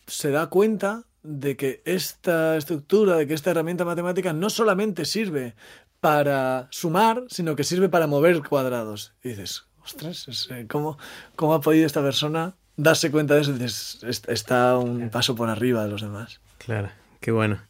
[0.07, 5.55] se da cuenta de que esta estructura, de que esta herramienta matemática no solamente sirve
[6.01, 9.13] para sumar, sino que sirve para mover cuadrados.
[9.23, 10.99] Y dices, ostras, eh, ¿cómo,
[11.37, 13.53] ¿cómo ha podido esta persona darse cuenta de eso?
[13.53, 16.41] dices, está un paso por arriba de los demás.
[16.59, 16.91] Claro.
[17.21, 17.61] Qué bueno.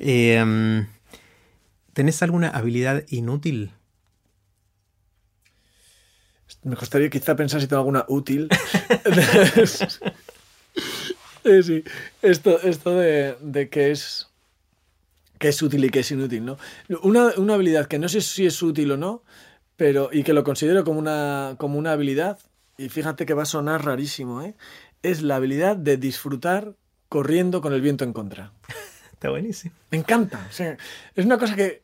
[0.00, 0.86] Em,
[1.92, 3.72] ¿Tenés alguna habilidad inútil?
[6.62, 8.48] Me costaría quizá pensar si tengo alguna útil.
[11.42, 11.82] sí,
[12.22, 14.28] esto, esto de, de que es
[15.38, 16.58] que es útil y que es inútil, ¿no?
[17.02, 19.22] Una, una, habilidad que no sé si es útil o no,
[19.76, 22.38] pero y que lo considero como una, como una habilidad,
[22.76, 24.54] y fíjate que va a sonar rarísimo, ¿eh?
[25.02, 26.74] es la habilidad de disfrutar
[27.08, 28.52] corriendo con el viento en contra.
[29.18, 29.74] Está buenísimo.
[29.90, 30.48] Me encanta.
[30.48, 31.82] es una cosa que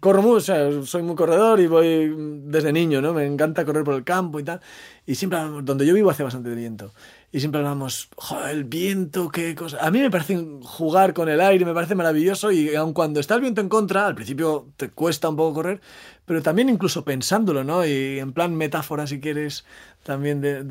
[0.00, 2.12] corro mucho, o sea, soy muy corredor y voy
[2.46, 3.14] desde niño, ¿no?
[3.14, 4.60] Me encanta correr por el campo y tal.
[5.06, 6.92] Y siempre, donde yo vivo hace bastante viento.
[7.30, 9.78] Y siempre hablamos, joder, el viento, qué cosa.
[9.80, 12.50] A mí me parece jugar con el aire, me parece maravilloso.
[12.50, 15.80] Y aun cuando está el viento en contra, al principio te cuesta un poco correr,
[16.24, 17.86] pero también incluso pensándolo, ¿no?
[17.86, 19.64] Y en plan metáfora, si quieres,
[20.02, 20.64] también de,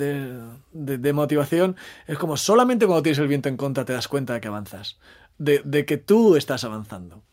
[0.73, 4.41] de, motivación, es como solamente cuando tienes el viento en contra te das cuenta de
[4.41, 4.97] que avanzas,
[5.41, 7.23] de, que tú estás avanzando.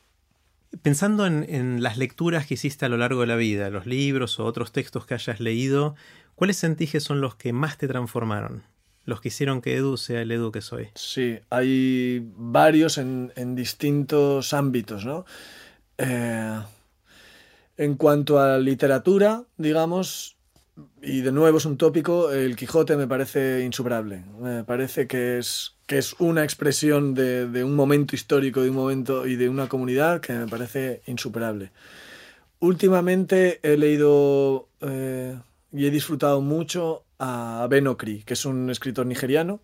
[0.82, 4.44] Pensando en, las lecturas que hiciste a lo largo de la vida, los libros o
[4.44, 5.94] otros textos que hayas leído,
[6.34, 8.62] ¿cuáles sentís que son los que más te transformaron?
[9.04, 10.88] Los que hicieron que Edu sea el Edu que soy.
[10.94, 15.24] Sí, hay varios en, distintos ámbitos, ¿no?
[15.96, 16.61] Eh,
[17.78, 20.36] en cuanto a literatura, digamos,
[21.02, 24.24] y de nuevo es un tópico, el Quijote me parece insuperable.
[24.40, 29.26] Me parece que es, que es una expresión de, un momento histórico, de un momento
[29.26, 31.72] y de una comunidad que me parece insuperable.
[32.61, 35.41] Últimamente he leído eh,
[35.72, 39.62] y he disfrutado mucho a Ben Okri, que es un escritor nigeriano.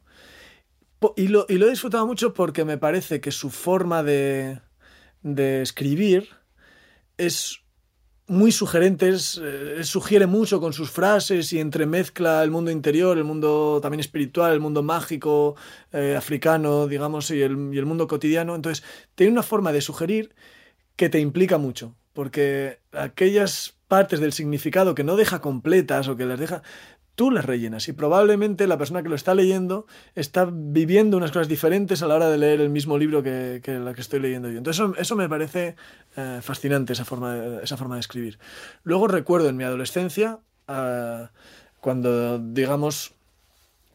[1.14, 4.60] Y lo, y lo he disfrutado mucho porque me parece que su forma de,
[5.22, 6.30] de escribir
[7.18, 7.63] es
[8.26, 13.80] muy sugerentes, eh, sugiere mucho con sus frases y entremezcla el mundo interior, el mundo
[13.82, 15.56] también espiritual, el mundo mágico,
[15.92, 18.54] eh, africano, digamos, y el, y el, mundo cotidiano.
[18.54, 20.34] Entonces, tiene una forma de sugerir
[20.96, 26.24] que te implica mucho, porque aquellas partes del significado que no deja completas o que
[26.24, 26.62] las deja,
[27.14, 31.48] tú las rellenas y probablemente la persona que lo está leyendo está viviendo unas cosas
[31.48, 34.58] diferentes a la hora de leer el mismo libro que, la que estoy leyendo yo.
[34.58, 35.76] Entonces eso, me parece
[36.16, 38.38] eh, fascinante, esa forma, de, esa forma de escribir.
[38.82, 41.30] Luego recuerdo en mi adolescencia, ah,
[41.80, 43.14] cuando digamos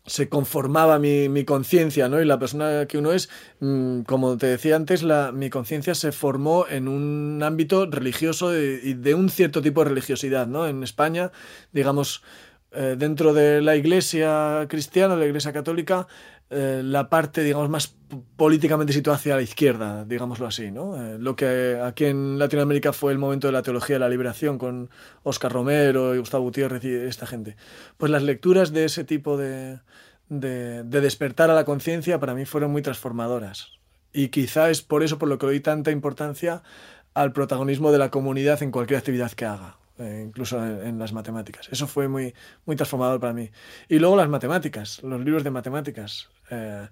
[0.10, 2.22] se conformaba mi, conciencia, ¿no?
[2.22, 6.12] Y la persona que uno es, mm, como te decía antes, la, mi conciencia se
[6.12, 10.68] formó en un ámbito religioso y de, un cierto tipo de religiosidad, ¿no?
[10.68, 11.32] En España,
[11.74, 12.24] digamos,
[12.72, 16.08] eh, dentro de la iglesia cristiana, la iglesia católica,
[16.52, 17.96] eh, la parte, digamos, más
[18.36, 20.96] políticamente situada hacia la izquierda, digámoslo así, ¿no?
[20.96, 24.58] Eh, lo que aquí en Latinoamérica fue el momento de la teología de la liberación
[24.58, 24.90] con
[25.24, 27.56] Oscar Romero y Gustavo Gutiérrez y esta gente.
[27.98, 29.80] Pues las lecturas de ese tipo de,
[30.30, 33.80] de, despertar a la conciencia para mí fueron muy transformadoras.
[34.14, 36.64] Y quizá es por eso por lo que doy tanta importancia
[37.16, 39.79] al protagonismo de la comunidad en cualquier actividad que haga.
[40.00, 41.68] Eh, incluso en, las matemáticas.
[41.72, 42.34] Eso fue muy,
[42.66, 43.52] muy transformador para mí.
[43.90, 46.30] Y luego las matemáticas, los libros de matemáticas.
[46.50, 46.88] Eh,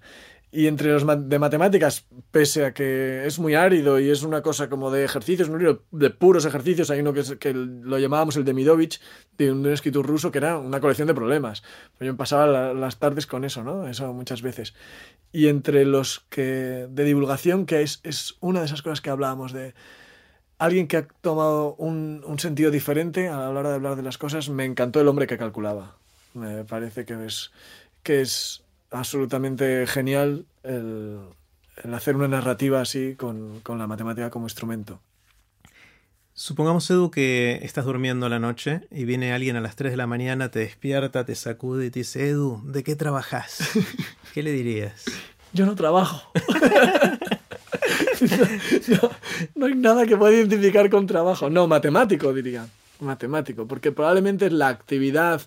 [0.50, 4.68] y entre los de matemáticas, pese a que es muy árido y es una cosa
[4.68, 8.44] como de ejercicios, un libro de puros ejercicios, hay uno que, que lo llamábamos el
[8.44, 9.00] de Midovich,
[9.38, 11.62] de un, escritor ruso, que era una colección de problemas.
[11.96, 13.88] Pues yo pasaba las tardes con eso, ¿no?
[13.88, 14.74] Eso muchas veces.
[15.32, 19.74] Y entre los de divulgación, que es, es una de esas cosas que hablábamos de
[20.58, 24.48] alguien que ha tomado un, sentido diferente a la hora de hablar de las cosas.
[24.48, 25.96] Me encantó el hombre que calculaba.
[26.34, 27.50] Me parece que es,
[28.02, 31.20] que es absolutamente genial el,
[31.92, 35.00] hacer una narrativa así con, la matemática como instrumento.
[36.34, 40.06] Supongamos, Edu, que estás durmiendo la noche y viene alguien a las 3 de la
[40.06, 43.70] mañana, te despierta, te sacude y te dice, Edu, ¿de qué trabajas?
[44.34, 45.04] ¿Qué le dirías?
[45.52, 46.30] Yo no trabajo.
[49.54, 51.50] no, hay nada que pueda identificar con trabajo.
[51.50, 52.66] No, matemático, diría.
[53.00, 55.42] Matemático, porque probablemente es la actividad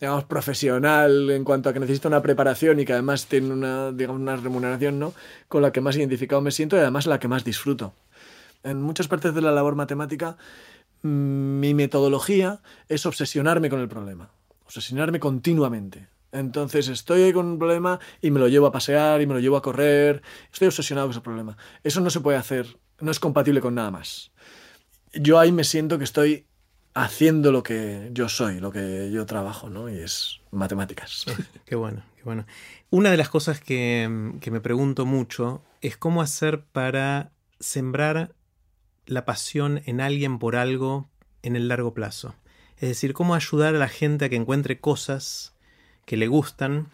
[0.00, 4.20] digamos, profesional en cuanto a que necesita una preparación y que además tiene una, digamos,
[4.20, 5.14] una remuneración, ¿no?
[5.46, 7.94] Con la que más identificado me siento y además la que más disfruto.
[8.64, 10.36] En muchas partes de la labor matemática,
[11.02, 14.30] mm, mi metodología es obsesionarme con el problema,
[14.64, 16.08] obsesionarme continuamente.
[16.32, 19.58] Entonces estoy con un problema y me lo llevo a pasear y me lo llevo
[19.58, 20.22] a correr.
[20.50, 21.56] Estoy obsesionado con ese problema.
[21.84, 24.32] Eso no se puede hacer, no es compatible con nada más.
[25.12, 26.46] Yo ahí me siento que estoy
[26.94, 29.90] haciendo lo que yo soy, lo que yo trabajo, ¿no?
[29.90, 31.26] Y es matemáticas.
[31.66, 32.46] qué bueno, qué bueno.
[32.88, 38.34] Una de las cosas que, que me pregunto mucho es cómo hacer para sembrar
[39.04, 41.10] la pasión en alguien por algo
[41.42, 42.34] en el largo plazo.
[42.76, 45.51] Es decir, cómo ayudar a la gente a que encuentre cosas
[46.12, 46.88] que le gustan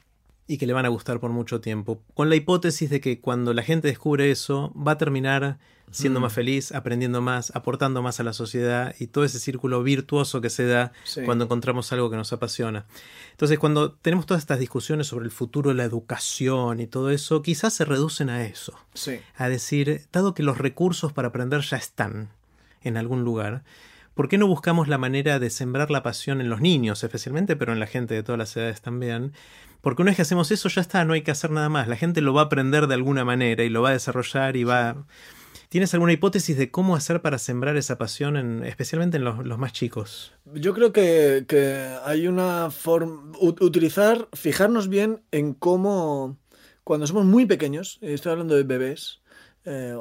[0.47, 3.53] y que le van a gustar por mucho tiempo, con la hipótesis de que cuando
[3.53, 5.59] la gente descubre eso va a terminar
[5.91, 10.41] siendo más feliz, aprendiendo más, aportando más a la sociedad y todo ese círculo virtuoso
[10.41, 10.93] que se da
[11.25, 12.87] cuando encontramos algo que nos apasiona.
[13.33, 17.43] Entonces, cuando tenemos todas estas discusiones sobre el futuro de la educación y todo eso,
[17.43, 18.79] quizás se reducen a eso,
[19.35, 22.29] a decir, dado que los recursos para aprender ya están
[22.83, 23.65] en algún lugar,
[24.19, 27.73] ¿por qué no buscamos la manera de sembrar la pasión en los niños especialmente, pero
[27.73, 29.33] en la gente de todas las edades también?
[29.81, 31.87] Porque una vez que hacemos eso ya está, no hay que hacer nada más.
[31.87, 34.65] La gente lo va a aprender de alguna manera y lo va a desarrollar y
[34.65, 35.07] va...
[35.69, 39.73] ¿Tienes alguna hipótesis de cómo hacer para sembrar esa pasión, en, especialmente en los, más
[39.73, 40.33] chicos?
[40.53, 46.37] Yo creo que, hay una forma, utilizar, fijarnos bien en cómo,
[46.83, 49.21] cuando somos muy pequeños, estoy hablando de bebés,
[49.65, 49.97] eh,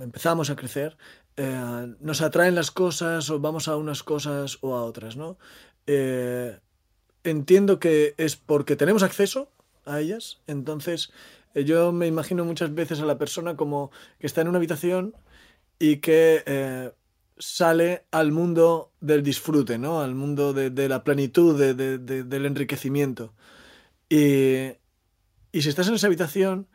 [0.00, 0.96] empezamos a crecer,
[1.36, 5.38] eh, nos atraen las cosas o vamos a unas cosas o a otras, ¿no?
[5.86, 6.58] Eh,
[7.24, 9.50] entiendo que es porque tenemos acceso
[9.84, 11.12] a ellas, entonces
[11.54, 15.14] yo me imagino muchas veces a la persona como que está en una habitación
[15.78, 16.92] y que
[17.38, 20.00] sale al mundo del disfrute, ¿no?
[20.00, 23.34] Al mundo de, la plenitud, del enriquecimiento.
[24.08, 26.68] Y si estás en esa habitación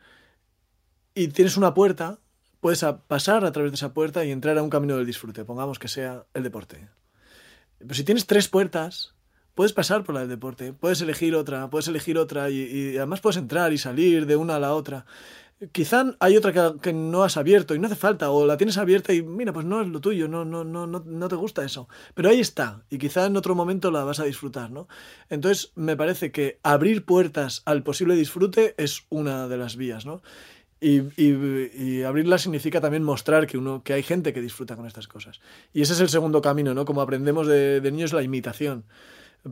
[1.14, 2.18] y tienes una puerta,
[2.60, 5.78] puedes pasar a través de esa puerta y entrar a un camino del disfrute, pongamos
[5.78, 6.88] que sea el deporte.
[7.78, 9.14] Pero si tienes tres puertas,
[9.54, 13.36] puedes pasar por la del deporte, puedes elegir otra, puedes elegir otra y, además puedes
[13.36, 15.06] entrar y salir de una a la otra.
[15.70, 19.12] Quizá hay otra que, no has abierto y no hace falta, o la tienes abierta
[19.12, 21.88] y mira, pues no es lo tuyo, no, no, no, no, no te gusta eso.
[22.14, 24.88] Pero ahí está, y quizá en otro momento la vas a disfrutar, ¿no?
[25.30, 30.22] Entonces me parece que abrir puertas al posible disfrute es una de las vías, ¿no?
[30.84, 35.40] Y, abrirla significa también mostrar que, uno, que hay gente que disfruta con estas cosas.
[35.72, 36.84] Y ese es el segundo camino, ¿no?
[36.84, 38.84] Como aprendemos de, niños, la imitación,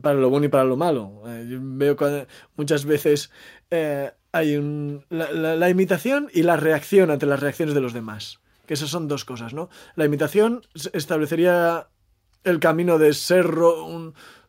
[0.01, 1.23] para lo bueno y para lo malo.
[1.27, 2.27] Eh, yo veo que
[2.57, 3.31] muchas veces
[3.69, 8.39] eh, hay la, imitación y la reacción ante las reacciones de los demás.
[8.65, 9.69] Que esas son dos cosas, ¿no?
[9.95, 11.87] La imitación establecería
[12.43, 13.45] el camino de ser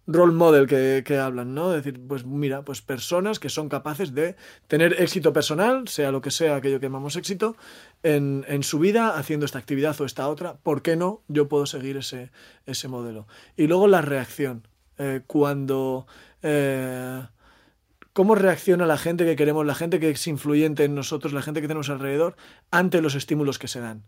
[0.06, 1.70] role model que, que, hablan, ¿no?
[1.70, 4.36] decir, pues mira, pues personas que son capaces de
[4.66, 7.56] tener éxito personal, sea lo que sea aquello que llamamos éxito,
[8.02, 11.22] en, en su vida haciendo esta actividad o esta otra, ¿por qué no?
[11.28, 12.30] Yo puedo seguir ese,
[12.66, 13.26] ese modelo.
[13.56, 14.66] Y luego la reacción.
[14.98, 16.06] Eh, cuando...
[16.42, 17.22] Eh,
[18.12, 21.60] cómo reacciona la gente que queremos, la gente que es influyente en nosotros, la gente
[21.60, 22.36] que tenemos alrededor,
[22.70, 24.04] ante los estímulos que se dan.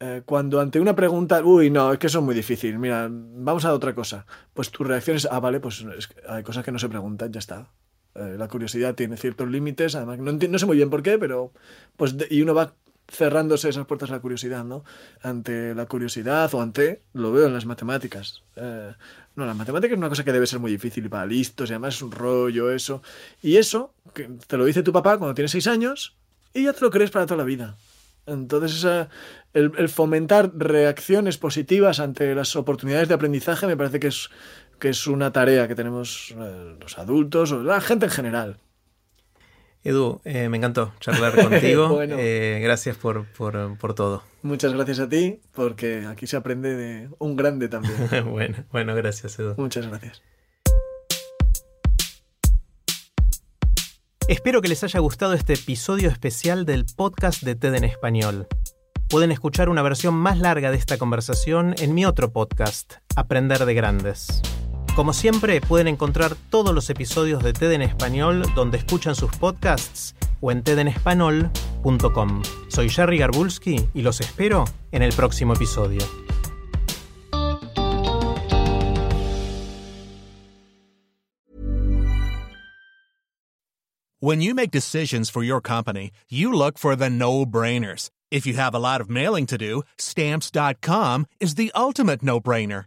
[0.00, 3.64] Eh, cuando ante una pregunta, uy, no, es que eso es muy difícil, mira, vamos
[3.64, 5.84] a otra cosa, pues tu reacción es, ah, vale, pues
[6.28, 7.70] hay cosas que no se preguntan, ya está.
[8.14, 11.52] Eh, la curiosidad tiene ciertos límites, además no, no, sé muy bien por qué, pero
[11.96, 12.74] pues y uno va
[13.08, 14.84] cerrándose esas puertas a la curiosidad, ¿no?
[15.22, 18.42] Ante la curiosidad o ante, lo veo en las matemáticas.
[18.56, 18.92] Eh,
[19.36, 21.94] no, las matemáticas es una cosa que debe ser muy difícil para listos, y además
[21.96, 23.02] es un rollo eso.
[23.42, 26.16] Y eso, que te lo dice tu papá cuando tienes seis años,
[26.52, 27.76] y ya te lo crees para toda la vida.
[28.26, 28.84] Entonces,
[29.52, 34.30] el, fomentar reacciones positivas ante las oportunidades de aprendizaje me parece que es,
[34.80, 38.56] que es una tarea que tenemos eh, los adultos o la gente en general.
[39.86, 42.02] Edu, eh, me encantó charlar contigo.
[42.02, 44.24] Eh, gracias por, por, todo.
[44.42, 47.94] Muchas gracias a ti, porque aquí se aprende de un grande también.
[48.28, 49.54] bueno, bueno, gracias, Edu.
[49.56, 50.22] Muchas gracias.
[54.26, 58.48] Espero que les haya gustado este episodio especial del podcast de TED en español.
[59.08, 63.74] Pueden escuchar una versión más larga de esta conversación en mi otro podcast, Aprender de
[63.74, 64.42] Grandes.
[64.96, 70.14] Como siempre, pueden encontrar todos los episodios de TED en español donde escuchan sus podcasts
[70.40, 72.42] o en tedenespanol.com.
[72.68, 76.00] Soy Jerry Garbulski y los espero en el próximo episodio.
[84.18, 88.08] When you make decisions for your company, you look for the no-brainers.
[88.30, 92.86] If you have a lot of mailing to do, stamps.com is the ultimate no-brainer.